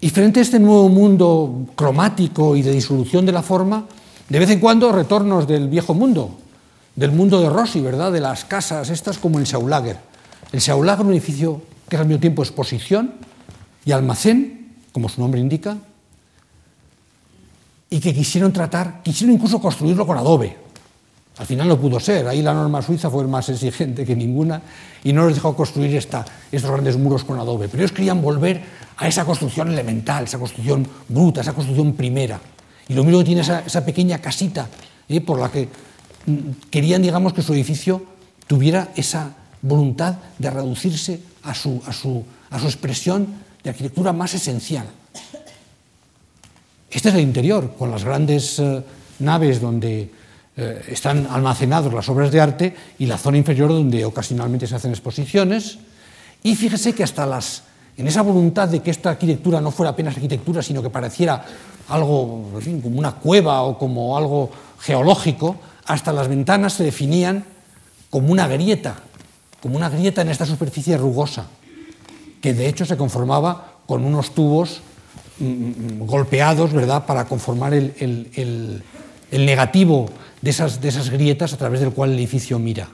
[0.00, 3.84] Y frente a este nuevo mundo cromático y de disolución de la forma,
[4.28, 6.38] de vez en cuando retornos del viejo mundo,
[6.96, 8.12] del mundo de Rossi, ¿verdad?
[8.12, 9.98] De las casas estas como el Schaulager.
[10.52, 13.14] El Schaulager, un edificio que es al mismo tiempo exposición
[13.84, 15.76] y almacén, como su nombre indica,
[17.90, 20.56] y que quisieron tratar, quisieron incluso construirlo con adobe.
[21.38, 24.60] Al final no pudo ser, ahí la norma suiza fue más exigente que ninguna
[25.02, 27.68] y no les dejó construir esta, estos grandes muros con adobe.
[27.68, 28.62] Pero ellos querían volver
[28.96, 32.38] a esa construcción elemental, esa construcción bruta, esa construcción primera.
[32.88, 34.68] Y lo mismo tiene esa, pequeña casita
[35.08, 35.20] ¿eh?
[35.20, 35.68] por la que
[36.70, 38.04] querían, digamos, que su edificio
[38.46, 43.28] tuviera esa voluntad de reducirse a su, a su, a su expresión
[43.62, 44.86] de arquitectura más esencial.
[46.90, 48.82] Este es el interior, con las grandes eh,
[49.20, 50.10] naves donde
[50.56, 54.90] eh, están almacenadas las obras de arte y la zona inferior donde ocasionalmente se hacen
[54.90, 55.78] exposiciones.
[56.42, 57.62] Y fíjese que hasta las,
[57.96, 61.44] en esa voluntad de que esta arquitectura no fuera apenas arquitectura, sino que pareciera
[61.88, 64.50] algo, en fin, como una cueva o como algo
[64.80, 65.56] geológico,
[65.92, 67.44] hasta las ventanas se definían
[68.10, 68.96] como una grieta,
[69.60, 71.46] como una grieta en esta superficie rugosa
[72.40, 74.80] que de hecho se conformaba con unos tubos
[75.38, 78.82] mm, mm, golpeados, ¿verdad?, para conformar el,
[79.30, 80.10] negativo
[80.40, 82.88] de esas, de esas grietas a través del cual el edificio mira.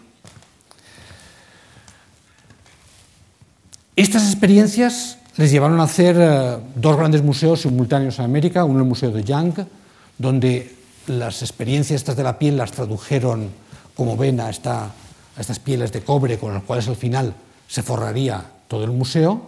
[3.94, 8.84] Estas experiencias les llevaron a hacer eh, dos grandes museos simultáneos en América, uno el
[8.84, 9.54] Museo de Young,
[10.18, 10.75] donde
[11.06, 13.50] las experiencias estas de la piel las tradujeron,
[13.94, 17.34] como ven, a, esta, a estas pieles de cobre con las cuales al final
[17.68, 19.42] se forraría todo el museo,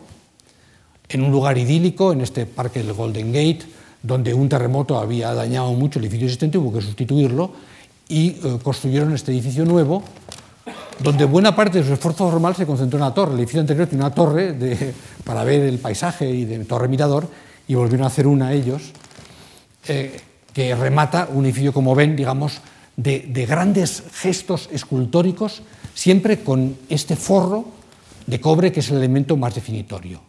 [1.08, 3.60] en un lugar idílico, en este parque del Golden Gate,
[4.02, 7.52] donde un terremoto había dañado mucho el edificio existente, hubo que sustituirlo,
[8.08, 10.02] y eh, construyeron este edificio nuevo,
[11.00, 13.32] donde buena parte de su esfuerzo formal se concentró en la torre.
[13.32, 14.94] El edificio anterior tiene una torre
[15.24, 17.28] para ver el paisaje y de torre mirador,
[17.66, 18.92] y volvieron a hacer una ellos,
[19.86, 20.20] eh,
[20.52, 22.60] que remata un edificio, como ven, digamos,
[22.96, 25.62] de, de grandes gestos escultóricos,
[25.94, 27.66] siempre con este forro
[28.26, 30.20] de cobre, que es el elemento más definitorio.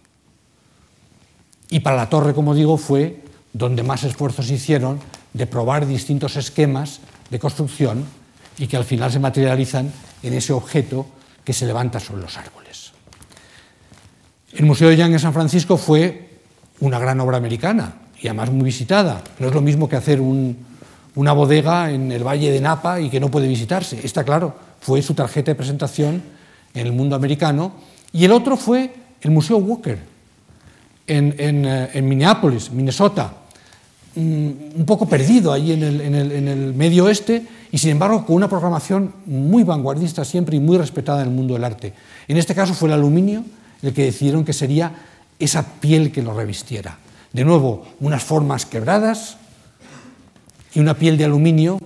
[1.69, 3.21] Y para la torre, como digo, fue
[3.53, 4.99] donde más esfuerzos hicieron
[5.33, 8.05] de probar distintos esquemas de construcción
[8.57, 9.91] y que al final se materializan
[10.23, 11.05] en ese objeto
[11.43, 12.91] que se levanta sobre los árboles.
[14.53, 16.29] El Museo de Young en San Francisco fue
[16.79, 19.21] una gran obra americana y además muy visitada.
[19.39, 20.57] No es lo mismo que hacer un,
[21.15, 23.99] una bodega en el Valle de Napa y que no puede visitarse.
[24.03, 26.21] Está claro, fue su tarjeta de presentación
[26.73, 27.73] en el mundo americano,
[28.13, 29.99] y el otro fue el Museo Walker,
[31.07, 33.33] en, eh, Minneapolis, Minnesota,
[34.15, 34.21] mm,
[34.77, 38.47] un poco perdido ahí en, el, en el, medio oeste y sin embargo con una
[38.47, 41.93] programación muy vanguardista siempre y muy respetada en el mundo del arte.
[42.27, 43.43] En este caso fue el aluminio
[43.81, 44.91] el que decidieron que sería
[45.39, 46.97] esa piel que lo revistiera.
[47.33, 49.37] De nuevo, unas formas quebradas
[50.73, 51.79] y una piel de aluminio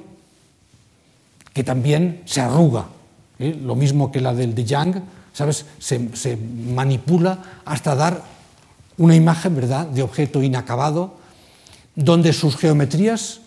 [1.53, 2.85] que también se arruga,
[3.39, 3.57] ¿eh?
[3.61, 4.95] lo mismo que la del de Young,
[5.33, 5.65] ¿sabes?
[5.79, 8.23] Se, se, manipula hasta dar
[8.97, 11.15] una imagen, ¿verdad?, de objeto inacabado,
[11.95, 13.41] donde sus geometrías,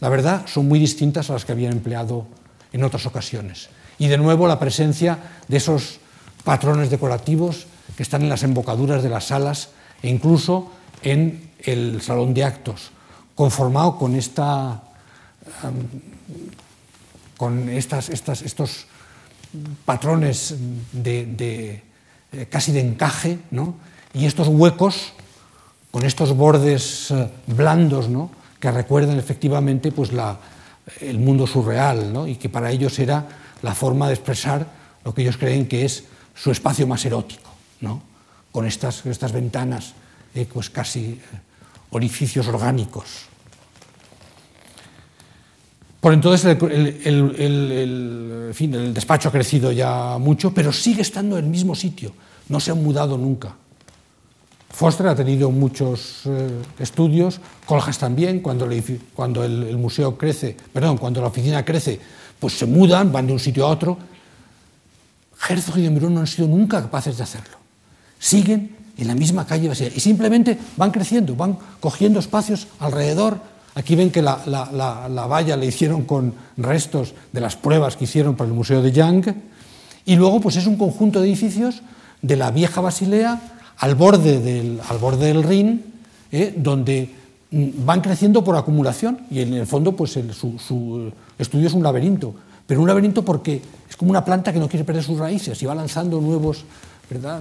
[0.00, 2.26] la verdad, son muy distintas a las que habían empleado
[2.72, 3.70] en otras ocasiones.
[3.98, 5.18] Y de nuevo la presencia
[5.48, 5.98] de esos
[6.44, 9.70] patrones decorativos que están en las embocaduras de las salas
[10.02, 10.70] e incluso
[11.02, 12.90] en el salón de actos,
[13.34, 14.82] conformado con esta
[17.38, 18.86] con estas, estas, estos
[19.84, 20.56] patrones
[20.92, 21.82] de,
[22.32, 23.76] eh, casi de encaje, ¿no?
[24.12, 25.12] y estos huecos
[25.90, 28.30] con estos bordes eh, blandos ¿no?
[28.60, 30.38] que recuerdan efectivamente pues, la,
[31.00, 32.26] el mundo surreal ¿no?
[32.26, 33.26] y que para ellos era
[33.62, 34.66] la forma de expresar
[35.04, 37.50] lo que ellos creen que es su espacio más erótico,
[38.52, 39.94] con estas, estas ventanas
[40.34, 41.20] eh, pues casi
[41.90, 43.28] orificios orgánicos.
[46.00, 51.50] Por entonces el, fin, el, despacho ha crecido ya mucho, pero sigue estando en el
[51.50, 52.12] mismo sitio,
[52.48, 53.56] no se ha mudado nunca.
[54.70, 58.68] Foster ha tenido muchos eh, estudios, Coljas también, cuando,
[59.12, 61.98] cuando el, museo crece, perdón, cuando la oficina crece,
[62.38, 63.98] pues se mudan, van de un sitio a otro.
[65.48, 67.56] Herzog y de Mirón no han sido nunca capaces de hacerlo.
[68.20, 73.38] Siguen en la misma calle y simplemente van creciendo, van cogiendo espacios alrededor.
[73.74, 74.36] Aquí ven que la,
[75.28, 79.26] valla la hicieron con restos de las pruebas que hicieron para el Museo de Young.
[80.04, 81.82] Y luego pues es un conjunto de edificios
[82.20, 83.40] de la vieja Basilea
[83.78, 85.84] al borde del, al borde del Rin,
[86.32, 87.14] eh, donde
[87.52, 89.20] mm, van creciendo por acumulación.
[89.30, 92.34] Y en el fondo pues su, estudio es un laberinto,
[92.66, 95.66] pero un laberinto porque es como una planta que no quiere perder sus raíces y
[95.66, 96.64] va lanzando nuevos,
[97.10, 97.40] ¿verdad?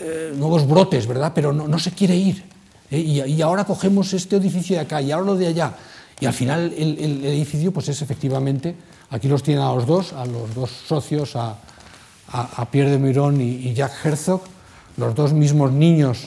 [0.00, 1.32] Eh, nuevos brotes, ¿verdad?
[1.34, 2.56] pero no se quiere ir.
[2.90, 2.98] ¿eh?
[2.98, 5.74] y, ahora cogemos este edificio de acá y ahora lo de allá.
[6.20, 8.74] Y al final el, edificio pues es efectivamente,
[9.10, 11.56] aquí los tienen a los dos, a los dos socios, a,
[12.70, 14.42] Pierre de Mirón y, Jacques Herzog,
[14.96, 16.26] los dos mismos niños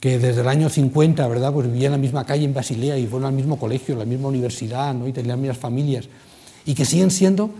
[0.00, 1.52] que desde el año 50 ¿verdad?
[1.52, 4.28] Pues vivían en la misma calle en Basilea y fueron al mismo colegio, la misma
[4.28, 5.06] universidad ¿no?
[5.06, 6.08] y tenían las mismas familias
[6.64, 7.50] y que siguen siendo,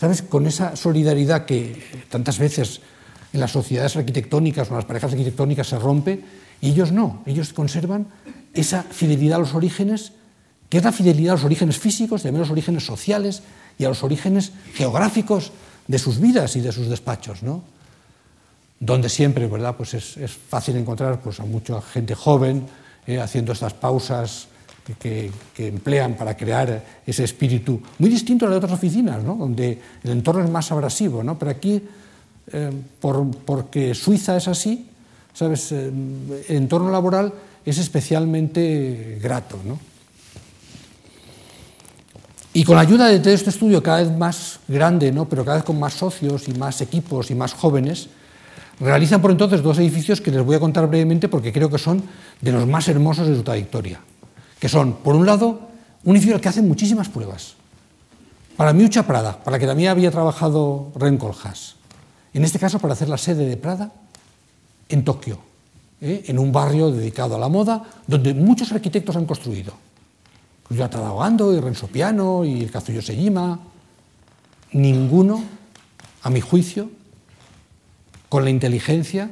[0.00, 2.80] ¿sabes?, con esa solidaridad que tantas veces
[3.32, 6.24] en las sociedades arquitectónicas o en las parejas arquitectónicas se rompe,
[6.60, 8.06] y ellos no, ellos conservan
[8.54, 10.12] esa fidelidad a los orígenes,
[10.68, 13.42] que es la fidelidad a los orígenes físicos, también a los orígenes sociales
[13.78, 15.52] y a los orígenes geográficos
[15.86, 17.62] de sus vidas y de sus despachos, ¿no?
[18.80, 19.76] donde siempre ¿verdad?
[19.76, 22.66] Pues es, fácil encontrar pues, a mucha gente joven
[23.06, 24.48] eh, haciendo estas pausas
[24.98, 29.34] que, emplean para crear ese espíritu, muy distinto a de otras oficinas, ¿no?
[29.34, 31.38] donde el entorno es más abrasivo, ¿no?
[31.38, 31.82] pero aquí,
[32.52, 32.70] eh,
[33.00, 34.88] por, porque Suiza es así,
[35.34, 35.72] ¿sabes?
[35.72, 35.92] Eh,
[36.48, 37.32] el entorno laboral
[37.64, 39.58] es especialmente grato.
[39.64, 39.78] ¿no?
[42.52, 45.28] Y con la ayuda de todo este estudio cada vez más grande, ¿no?
[45.28, 48.08] pero cada vez con más socios y más equipos y más jóvenes,
[48.80, 52.02] realizan por entonces dos edificios que les voy a contar brevemente porque creo que son
[52.40, 54.00] de los más hermosos de su trayectoria.
[54.58, 55.68] Que son, por un lado,
[56.04, 57.54] un edificio que hace muchísimas pruebas.
[58.56, 61.76] Para Miucha Prada, para la que también había trabajado Rencoljas.
[62.34, 63.92] En este caso, para hacer la sede de Prada
[64.88, 65.38] en Tokio,
[66.00, 66.24] ¿eh?
[66.26, 69.74] en un barrio dedicado a la moda, donde muchos arquitectos han construido.
[70.70, 73.58] Yata Ando y Renzo Piano y el Kazuyo Sejima.
[74.72, 75.42] Ninguno,
[76.22, 76.90] a mi juicio,
[78.28, 79.30] con la inteligencia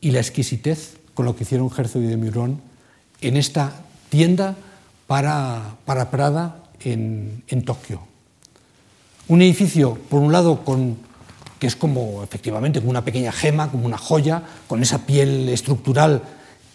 [0.00, 2.60] y la exquisitez con lo que hicieron Herzog y de Murón
[3.20, 3.72] en esta
[4.08, 4.56] tienda
[5.06, 8.13] para, para Prada en, en Tokio.
[9.28, 10.96] Un edificio, por un lado, con
[11.58, 16.22] que es como efectivamente una pequeña gema, como una joya, con esa piel estructural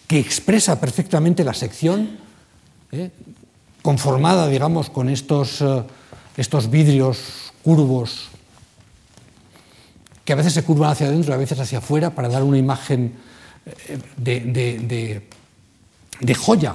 [0.08, 2.18] que expresa perfectamente la sección,
[2.90, 3.10] ¿eh?
[3.82, 5.84] conformada, digamos, con estos, eh,
[6.36, 8.28] estos vidrios curvos
[10.24, 12.58] que a veces se curvan hacia adentro y a veces hacia afuera para dar una
[12.58, 13.14] imagen
[13.86, 15.22] eh, de,
[16.20, 16.74] de joya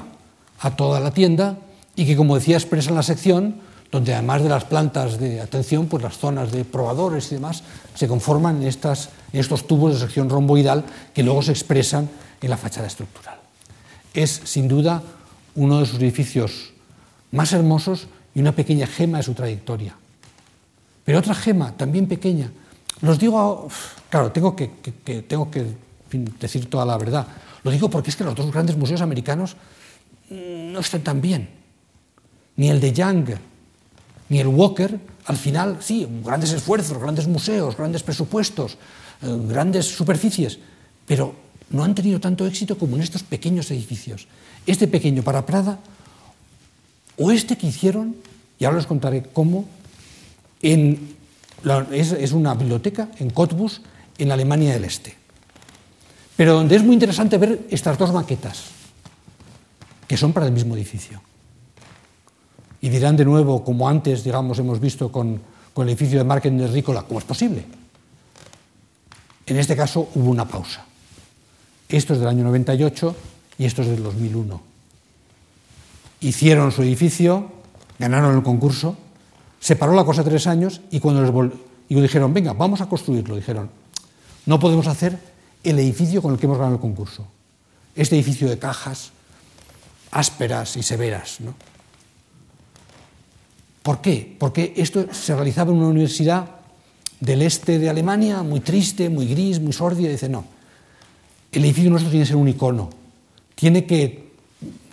[0.59, 1.57] a toda la tienda
[1.97, 3.64] y que, como decía, expresa la sección
[3.95, 7.63] donde además de las plantas de atención, pues las zonas de probadores y demás
[7.95, 10.83] se conforman en, estas, en estos tubos de sección romboidal
[11.13, 12.09] que luego se expresan
[12.41, 13.39] en la fachada estructural.
[14.13, 15.01] Es sin duda
[15.55, 16.73] uno de sus edificios
[17.31, 19.95] más hermosos y una pequeña gema de su trayectoria.
[21.05, 22.51] Pero otra gema, también pequeña,
[22.99, 23.69] los digo,
[24.09, 24.67] claro, tengo que,
[25.25, 25.67] tengo que
[26.37, 27.27] decir toda la verdad,
[27.63, 29.55] lo digo porque es que los dos grandes museos americanos
[30.29, 31.47] mm, no están tan bien.
[32.57, 33.54] Ni el de Young
[34.29, 38.77] ni el Walker, al final, sí, grandes esfuerzos, grandes museos, grandes presupuestos,
[39.21, 40.59] eh, grandes superficies,
[41.05, 41.35] pero
[41.69, 44.27] no han tenido tanto éxito como en estos pequeños edificios.
[44.65, 45.79] Este pequeño para Prada,
[47.17, 48.15] o este que hicieron,
[48.59, 49.65] y ahora les contaré cómo,
[50.61, 51.15] en
[51.91, 53.81] es, es, una biblioteca en Cottbus,
[54.17, 55.15] en Alemania del Este.
[56.35, 58.65] Pero donde es muy interesante ver estas dos maquetas,
[60.07, 61.21] que son para el mismo edificio
[62.85, 65.41] y dirán de nuevo, como antes, digamos, hemos visto con,
[65.75, 67.65] el edificio de marketing de Rícola, ¿cómo es posible?
[69.47, 70.85] En este caso hubo una pausa.
[71.89, 73.15] Esto es del año 98
[73.57, 74.61] y esto es del 2001.
[76.19, 77.53] Hicieron su edificio,
[77.97, 78.95] ganaron el concurso,
[79.59, 81.53] se paró la cosa tres años y cuando les
[81.89, 83.71] y dijeron, venga, vamos a construirlo, dijeron,
[84.45, 85.17] no podemos hacer
[85.63, 87.25] el edificio con el que hemos ganado el concurso.
[87.95, 89.09] Este edificio de cajas
[90.11, 91.41] ásperas y severas.
[91.41, 91.55] ¿no?
[93.85, 94.35] ¿Por qué?
[94.39, 96.47] Porque esto se realizaba en una universidad
[97.19, 100.09] del este de Alemania, muy triste, muy gris, muy sórdida.
[100.09, 100.43] Dice, no,
[101.51, 102.89] el edificio nuestro tiene que ser un icono,
[103.53, 104.31] tiene que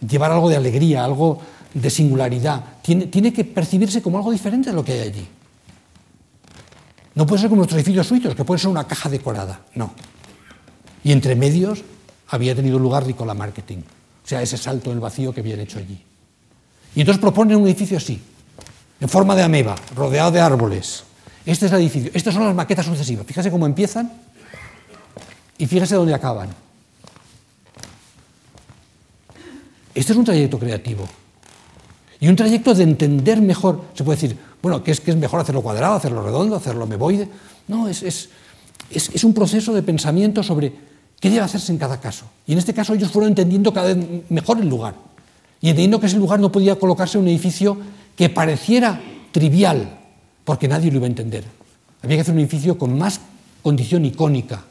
[0.07, 1.41] llevar algo de alegría, algo
[1.73, 5.27] de singularidad, tiene, que percibirse como algo diferente de lo que hay allí.
[7.15, 9.95] No puede ser como nuestros edificios suizos, que puede ser una caja decorada, no.
[11.03, 11.83] Y entre medios
[12.29, 15.99] había tenido lugar Ricola Marketing, o sea, ese salto del vacío que habían hecho allí.
[16.95, 18.21] Y entonces proponen un edificio así,
[19.03, 21.03] en forma de ameba, rodeado de árboles.
[21.45, 22.13] Este es el edificio.
[22.15, 23.27] Estas son las maquetas sucesivas.
[23.27, 24.13] Fíjese cómo empiezan
[25.59, 26.51] y fíjese dónde acaban.
[29.93, 31.09] Este es un trayecto creativo.
[32.21, 33.87] Y un trayecto de entender mejor.
[33.95, 37.29] Se puede decir, bueno, que es, que es mejor hacerlo cuadrado, hacerlo redondo, hacerlo meboide.
[37.67, 38.31] No, es, es,
[38.89, 40.73] es, un proceso de pensamiento sobre
[41.19, 42.27] qué debe hacerse en cada caso.
[42.47, 44.95] Y en este caso ellos fueron entendiendo cada vez mejor el lugar.
[45.61, 47.79] Y entendiendo que ese lugar no podía colocarse un edificio
[48.17, 49.01] que pareciera
[49.33, 49.99] trivial,
[50.45, 51.45] porque nadie lo iba a entender.
[52.03, 53.21] Había que hacer un edificio con más
[53.63, 54.63] condición icónica.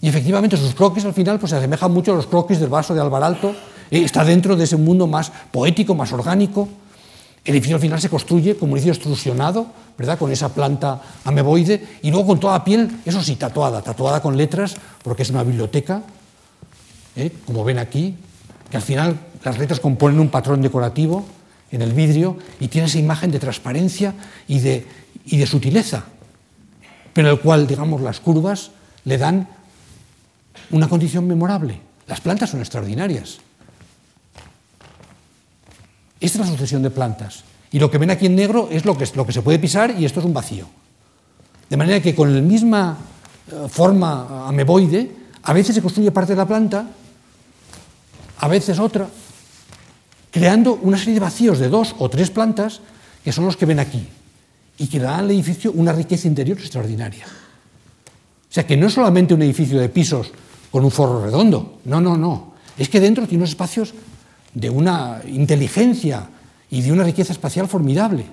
[0.00, 2.94] Y efectivamente sus croquis al final pues, se asemejan mucho a los croquis del vaso
[2.94, 3.50] de Alvaralto,
[3.90, 6.68] eh, está dentro de ese mundo más poético, más orgánico.
[7.44, 9.66] El edificio al final se construye como un edificio extrusionado,
[9.96, 10.18] ¿verdad?
[10.18, 14.36] con esa planta ameboide, y luego con toda la piel, eso sí, tatuada, tatuada con
[14.36, 16.02] letras, porque es una biblioteca,
[17.14, 17.30] ¿eh?
[17.46, 18.16] como ven aquí,
[18.68, 21.24] que al final las letras componen un patrón decorativo,
[21.76, 24.14] en el vidrio y tiene esa imagen de transparencia
[24.48, 24.86] y de,
[25.26, 26.04] y de sutileza,
[27.12, 28.72] pero el cual, digamos, las curvas
[29.04, 29.48] le dan
[30.70, 31.80] una condición memorable.
[32.06, 33.38] Las plantas son extraordinarias.
[36.20, 37.44] Esta es la sucesión de plantas.
[37.70, 39.94] Y lo que ven aquí en negro es lo que, lo que se puede pisar
[39.98, 40.66] y esto es un vacío.
[41.68, 42.96] De manera que con la misma
[43.50, 45.10] eh, forma ameboide,
[45.42, 46.86] a veces se construye parte de la planta,
[48.38, 49.08] a veces otra,
[50.36, 52.82] creando una serie de vacíos de dos o tres plantas
[53.24, 54.06] que son los que ven aquí
[54.76, 57.24] y que dan al edificio una riqueza interior extraordinaria.
[57.24, 60.30] O sea, que no es solamente un edificio de pisos
[60.70, 62.52] con un forro redondo, no, no, no.
[62.76, 63.94] Es que dentro tiene unos espacios
[64.52, 66.28] de una inteligencia
[66.70, 68.26] y de una riqueza espacial formidable.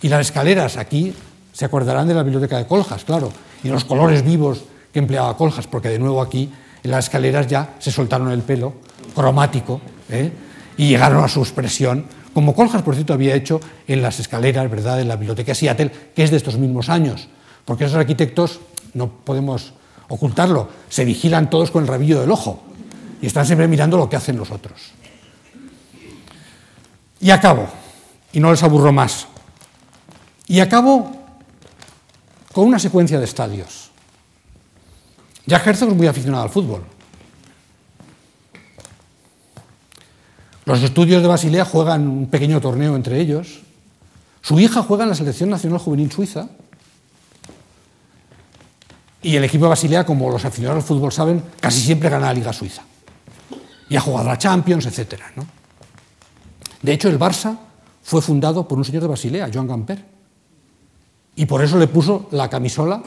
[0.00, 1.12] Y las escaleras, aquí
[1.52, 3.30] se acordarán de la biblioteca de Coljas, claro,
[3.62, 6.50] y los colores vivos que empleaba Coljas, porque de nuevo aquí
[6.82, 8.72] en las escaleras ya se soltaron el pelo
[9.14, 10.47] cromático, ¿eh?
[10.78, 14.96] Y llegaron a su expresión, como Coljas, por cierto, había hecho en las escaleras ¿verdad?
[14.96, 17.28] de la Biblioteca Seattle, que es de estos mismos años,
[17.64, 18.60] porque esos arquitectos,
[18.94, 19.74] no podemos
[20.08, 22.62] ocultarlo, se vigilan todos con el rabillo del ojo
[23.20, 24.92] y están siempre mirando lo que hacen los otros.
[27.20, 27.66] Y acabo,
[28.32, 29.26] y no les aburro más,
[30.46, 31.10] y acabo
[32.52, 33.90] con una secuencia de estadios.
[35.44, 36.84] Jack Herzog es muy aficionado al fútbol.
[40.68, 43.60] Los estudios de Basilea juegan un pequeño torneo entre ellos.
[44.42, 46.46] Su hija juega en la Selección Nacional Juvenil Suiza.
[49.22, 52.34] Y el equipo de Basilea, como los aficionados al fútbol saben, casi siempre gana la
[52.34, 52.82] Liga Suiza.
[53.88, 55.22] Y ha jugado la Champions, etc.
[56.82, 57.56] De hecho, el Barça
[58.02, 60.04] fue fundado por un señor de Basilea, Joan Gamper.
[61.34, 63.02] Y por eso le puso la camisola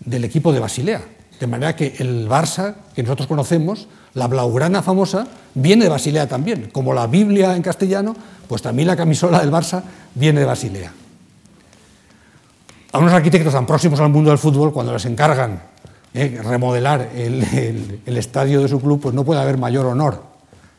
[0.00, 1.00] del equipo de Basilea.
[1.40, 6.70] De manera que el Barça, que nosotros conocemos, la blaugrana famosa viene de Basilea también,
[6.72, 8.14] como la Biblia en castellano,
[8.46, 9.82] pues también la camisola del Barça
[10.14, 10.92] viene de Basilea.
[12.92, 15.62] A unos arquitectos tan próximos al mundo del fútbol, cuando les encargan
[16.12, 20.22] eh, remodelar el, estadio de su club, pues no puede haber mayor honor.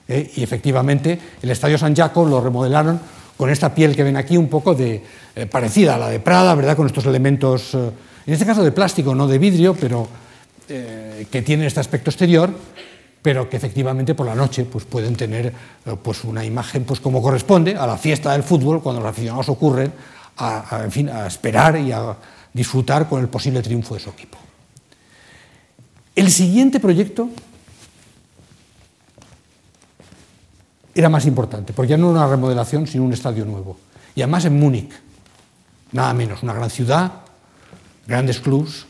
[0.08, 3.00] Eh, y efectivamente, el estadio San Jaco lo remodelaron
[3.36, 5.04] con esta piel que ven aquí, un poco de,
[5.36, 6.78] eh, parecida a la de Prada, ¿verdad?
[6.78, 10.08] con estos elementos, en este caso de plástico, no de vidrio, pero
[10.68, 12.54] que tienen este aspecto exterior
[13.24, 17.22] pero que efectivamente por la noche pues, pueden tener eh, pues, una imagen pues, como
[17.22, 19.92] corresponde a la fiesta del fútbol, cuando los aficionados ocurren
[20.38, 22.18] a, en fin, a esperar y a
[22.52, 24.38] disfrutar con el posible triunfo de su equipo.
[26.16, 27.30] El siguiente proyecto
[30.94, 33.78] era más importante, porque ya no era una remodelación, sino un estadio nuevo.
[34.16, 34.92] Y además en Múnich,
[35.94, 37.12] nada menos, una gran ciudad,
[38.06, 38.86] grandes clubs,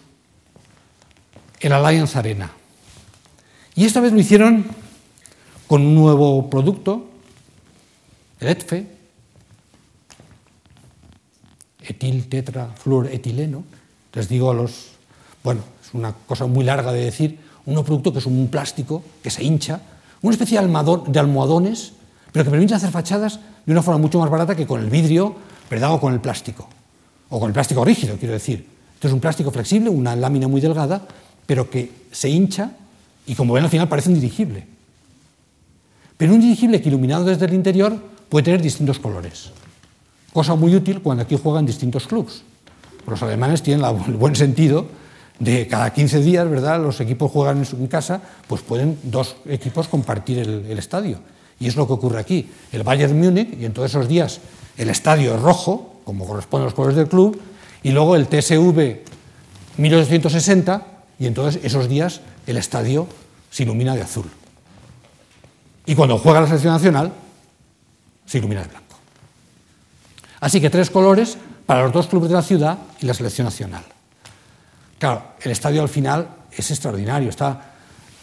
[1.64, 2.52] el Allianz Arena.
[3.76, 4.66] Y esta vez lo hicieron
[5.68, 7.08] con un nuevo producto,
[8.40, 8.86] el ETFE,
[11.88, 13.64] etil, tetra, fluoretileno.
[14.14, 14.90] Les digo a los,
[15.44, 19.30] bueno, es una cosa muy larga de decir, un producto que es un plástico que
[19.30, 19.82] se hincha,
[20.22, 21.94] una especie de almohadones,
[22.32, 25.36] pero que permite hacer fachadas de una forma mucho más barata que con el vidrio,
[25.70, 25.94] ¿verdad?
[25.94, 26.68] o con el plástico,
[27.30, 28.68] o con el plástico rígido, quiero decir.
[28.96, 31.06] Esto es un plástico flexible, una lámina muy delgada,
[31.46, 32.72] pero que se hincha
[33.26, 34.66] y como ven al final parece un dirigible.
[36.18, 37.98] Pero un dirigible que iluminado desde el interior
[38.30, 39.52] puede tener distintos colores,
[40.32, 42.44] cosa muy útil cuando aquí juegan distintos clubes.
[43.08, 44.88] Los alemanes tienen el buen sentido
[45.40, 46.82] de cada 15 días, ¿verdad?
[46.82, 51.20] Los equipos juegan en casa, pues pueden dos equipos compartir el, el estadio.
[51.60, 52.50] Y es lo que ocurre aquí.
[52.72, 54.40] El Bayern Múnich, y en todos esos días
[54.78, 57.40] el estadio es rojo, como corresponde a los colores del club,
[57.84, 59.02] y luego el TSV
[59.78, 60.88] 1860,
[61.20, 63.08] y entonces esos días el estadio
[63.50, 64.26] se ilumina de azul.
[65.86, 67.14] Y cuando juega la selección nacional,
[68.26, 68.96] se ilumina de blanco.
[70.40, 73.84] Así que tres colores para los dos clubes de la ciudad y la selección nacional.
[75.00, 77.74] Claro, el estadio al final es extraordinario, está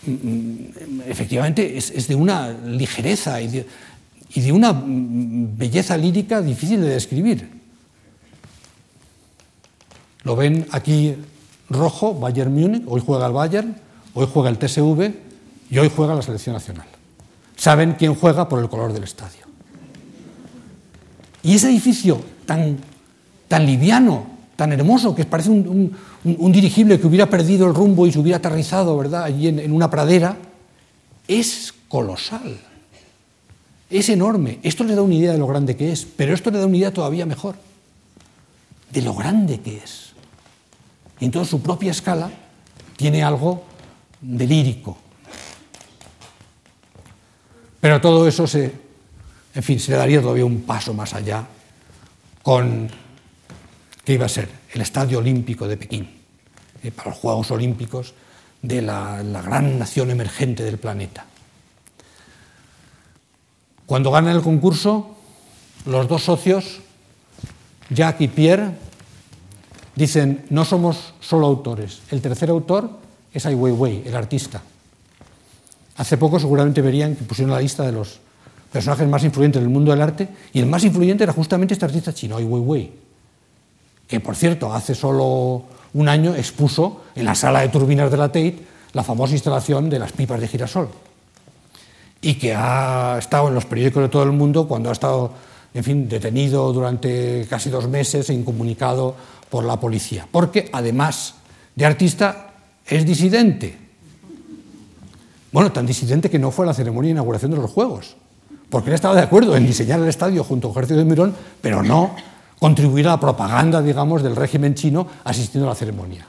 [0.07, 6.89] mm, mm, efectivamente es, de una ligereza y de, una mm, belleza lírica difícil de
[6.89, 7.51] describir.
[10.23, 11.17] Lo ven aquí
[11.71, 13.77] rojo, Bayern Múnich, hoy juega el Bayern,
[14.15, 15.15] hoy juega el TSV
[15.71, 16.87] y hoy juega la selección nacional.
[17.57, 19.47] Saben quién juega por el color del estadio.
[21.43, 22.79] Y ese edificio tan,
[23.49, 24.27] tan liviano,
[24.57, 25.97] tan hermoso, que parece un,
[26.53, 29.25] dirigible que hubiera perdido el rumbo y se hubiera aterrizado ¿verdad?
[29.25, 30.37] allí en una pradera,
[31.27, 32.59] es colosal.
[33.91, 34.61] Es enorme.
[34.63, 36.77] Esto le da una idea de lo grande que es, pero esto le da una
[36.77, 37.57] idea todavía mejor,
[38.93, 40.10] de lo grande que es.
[41.21, 42.31] Y en toda su propia escala
[42.97, 43.65] tiene algo
[44.21, 44.99] de lírico.
[47.81, 48.73] Pero todo eso se,
[49.55, 51.47] en fin, se daría todavía un paso más allá
[52.43, 52.91] con
[54.05, 56.09] que iba a ser el Estadio Olímpico de Pekín,
[56.83, 58.15] eh, para los Juegos Olímpicos
[58.63, 61.27] de la, la gran nación emergente del planeta.
[63.87, 65.17] Cuando ganan el concurso,
[65.87, 66.81] los dos socios,
[67.91, 68.73] Jack y Pierre,
[69.95, 72.91] dicen, no somos solo autores, el tercer autor
[73.33, 74.63] es Ai Weiwei, el artista.
[75.97, 78.21] Hace poco seguramente verían que pusieron la lista de los
[78.73, 82.13] personajes más influyentes del mundo del arte y el más influyente era justamente este artista
[82.15, 82.93] chino, Ai Weiwei,
[84.07, 88.29] que por cierto hace solo un año expuso en la sala de turbinas de la
[88.29, 88.59] Tate
[88.93, 90.89] la famosa instalación de las pipas de girasol
[92.23, 95.33] y que ha estado en los periódicos de todo el mundo cuando ha estado
[95.73, 99.15] en fin, detenido durante casi dos meses e incomunicado
[99.49, 101.35] por la policía, porque además
[101.75, 102.55] de artista
[102.87, 103.79] es disidente.
[105.53, 108.17] Bueno, tan disidente que no fue a la ceremonia de inauguración de los Juegos,
[108.69, 111.83] porque él estaba de acuerdo en diseñar el estadio junto a Ejército de Mirón, pero
[111.83, 112.15] no
[112.61, 116.27] contribuir a la propaganda, digamos, del régimen chino asistiendo a la ceremonia.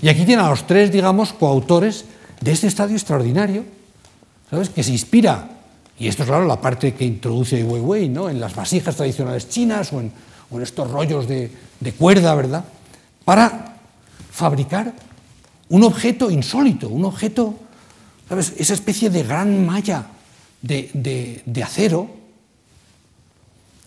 [0.00, 2.04] Y aquí tiene a los tres, digamos, coautores
[2.40, 3.64] de este estadio extraordinario,
[4.48, 4.70] ¿sabes?
[4.70, 5.57] Que se inspira,
[5.98, 8.30] y esto es claro la parte que introduce Ai Weiwei, ¿no?
[8.30, 10.12] En las vasijas tradicionales chinas o en,
[10.62, 11.50] estos rollos de,
[11.98, 12.64] cuerda, ¿verdad?
[13.24, 13.76] Para
[14.30, 14.94] fabricar
[15.68, 17.54] un objeto insólito, un objeto,
[18.28, 18.54] ¿sabes?
[18.56, 20.06] Esa especie de gran malla
[20.62, 22.08] de, acero,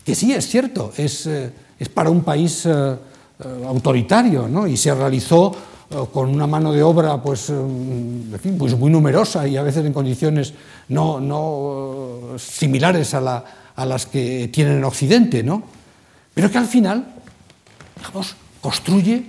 [0.04, 4.68] que sí, es cierto, es, eh, es para un país eh, eh, autoritario, ¿no?
[4.68, 5.56] Y se realizó
[6.12, 7.52] con una mano de obra pues,
[8.42, 10.54] fin, pues muy numerosa y a veces en condiciones
[10.88, 13.44] no, no similares a, la,
[13.76, 15.64] a, las que tienen en Occidente, ¿no?
[16.34, 17.06] pero que al final
[17.98, 19.26] digamos, construye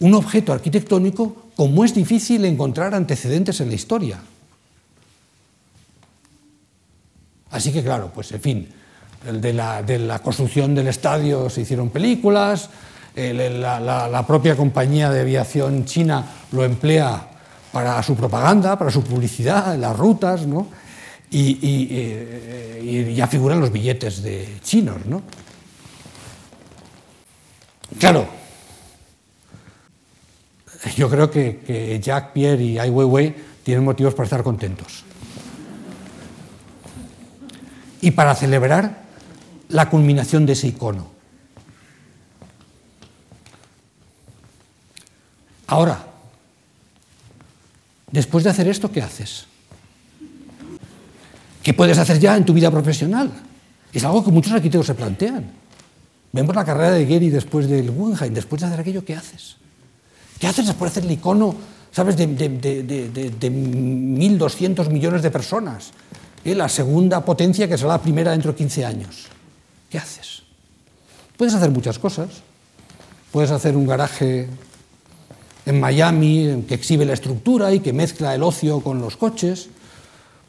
[0.00, 4.20] un objeto arquitectónico como es difícil encontrar antecedentes en la historia.
[7.50, 8.68] Así que claro, pues en fin,
[9.32, 12.68] de la, de la construcción del estadio se hicieron películas,
[13.16, 17.30] la, propia compañía de aviación china lo emplea
[17.72, 20.68] para su propaganda, para su publicidad, las rutas, ¿no?
[21.30, 25.04] eh, y, ya figuran los billetes de chinos.
[25.06, 25.22] ¿no?
[27.98, 28.26] Claro,
[30.96, 35.04] yo creo que, que Jack Pierre y Ai Weiwei tienen motivos para estar contentos.
[38.00, 39.04] Y para celebrar
[39.68, 41.13] la culminación de ese icono.
[45.66, 46.04] Ahora,
[48.10, 49.46] después de hacer esto, ¿qué haces?
[51.62, 53.30] ¿Qué puedes hacer ya en tu vida profesional?
[53.92, 55.50] Es algo que muchos arquitectos se plantean.
[56.32, 59.56] Vemos la carrera de Gehry después del Guggenheim, después de hacer aquello, ¿qué haces?
[60.38, 61.54] ¿Qué haces después de hacer el icono,
[61.92, 65.92] sabes, de, de, de, de 1.200 millones de personas?
[66.44, 66.54] ¿Eh?
[66.54, 69.26] La segunda potencia que será la primera dentro de 15 años.
[69.88, 70.42] ¿Qué haces?
[71.36, 72.28] Puedes hacer muchas cosas.
[73.32, 74.48] Puedes hacer un garaje
[75.66, 79.68] en Miami que exhibe la estructura y que mezcla el ocio con los coches.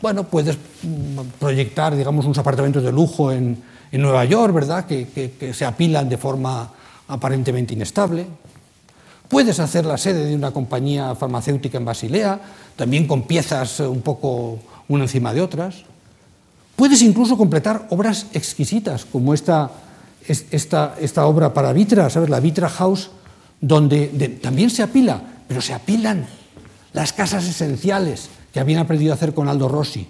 [0.01, 5.53] Bueno, puedes mm, proyectar, digamos, unos apartamentos de lujo en, Nueva York, ¿verdad?, que, que,
[5.53, 6.69] se apilan de forma
[7.07, 8.27] aparentemente inestable.
[9.29, 12.41] Puedes hacer la sede de una compañía farmacéutica en Basilea,
[12.75, 14.59] también con piezas un poco
[14.89, 15.85] una encima de otras.
[16.75, 19.71] Puedes incluso completar obras exquisitas, como esta,
[20.27, 22.29] esta, esta obra para Vitra, ¿sabes?
[22.29, 23.11] La Vitra House,
[23.65, 26.27] donde de, también se apila, pero se apilan
[26.93, 30.07] las casas esenciales que habían aprendido a hacer con Aldo Rossi,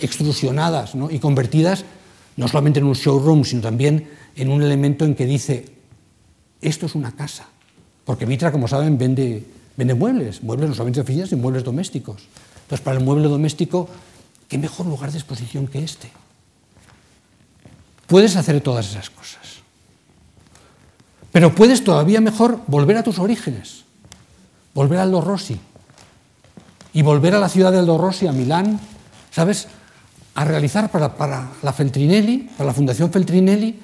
[0.00, 1.08] extrusionadas ¿no?
[1.08, 1.84] y convertidas
[2.36, 5.66] no solamente en un showroom, sino también en un elemento en que dice,
[6.60, 7.46] esto es una casa.
[8.04, 9.44] Porque Vitra, como saben, vende,
[9.76, 12.22] vende muebles, muebles no solamente de oficinas, sino muebles domésticos.
[12.62, 13.88] Entonces, para el mueble doméstico,
[14.48, 16.10] ¿qué mejor lugar de exposición que este?
[18.08, 19.57] Puedes hacer todas esas cosas.
[21.32, 23.84] Pero puedes todavía mejor volver a tus orígenes,
[24.74, 25.58] volver a Aldo Rossi
[26.92, 28.80] y volver a la ciudad de Aldo Rossi, a Milán,
[29.30, 29.68] ¿sabes?
[30.34, 33.78] A realizar para, para la Feltrinelli, para la Fundación Feltrinelli,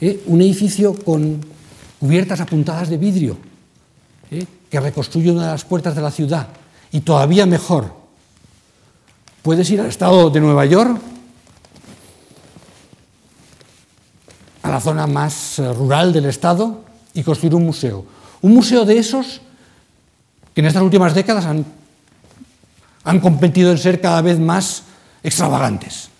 [0.00, 1.40] eh, un edificio con
[2.00, 3.36] cubiertas apuntadas de vidrio,
[4.30, 6.48] eh, que reconstruye una de las puertas de la ciudad.
[6.92, 7.92] Y todavía mejor,
[9.42, 11.00] puedes ir al estado de Nueva York,
[14.62, 18.04] a la zona más eh, rural del estado, y construir un museo.
[18.40, 19.40] Un museo de esos
[20.54, 21.64] que en estas últimas décadas han,
[23.04, 24.84] han competido en ser cada vez más
[25.22, 26.10] extravagantes.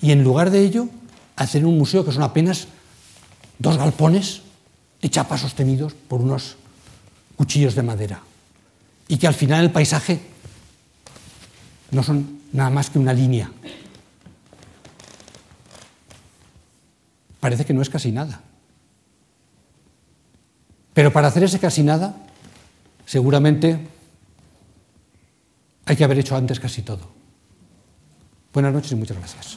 [0.00, 0.88] Y en lugar de ello,
[1.36, 2.68] hacer un museo que son apenas
[3.58, 4.42] dos galpones
[5.02, 6.56] de chapas sostenidos por unos
[7.36, 8.20] cuchillos de madera.
[9.06, 10.20] Y que al final el paisaje
[11.90, 13.50] no son nada más que una línea.
[17.40, 18.40] Parece que no es casi nada.
[20.98, 22.12] Pero para hacer ese casi nada,
[23.06, 23.78] seguramente
[25.86, 27.08] hay que haber hecho antes casi todo.
[28.52, 29.56] Buenas noches y muchas gracias.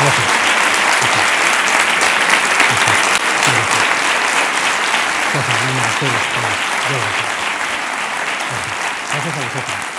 [0.00, 0.28] Gracias.
[9.12, 9.91] Gracias a vosotros.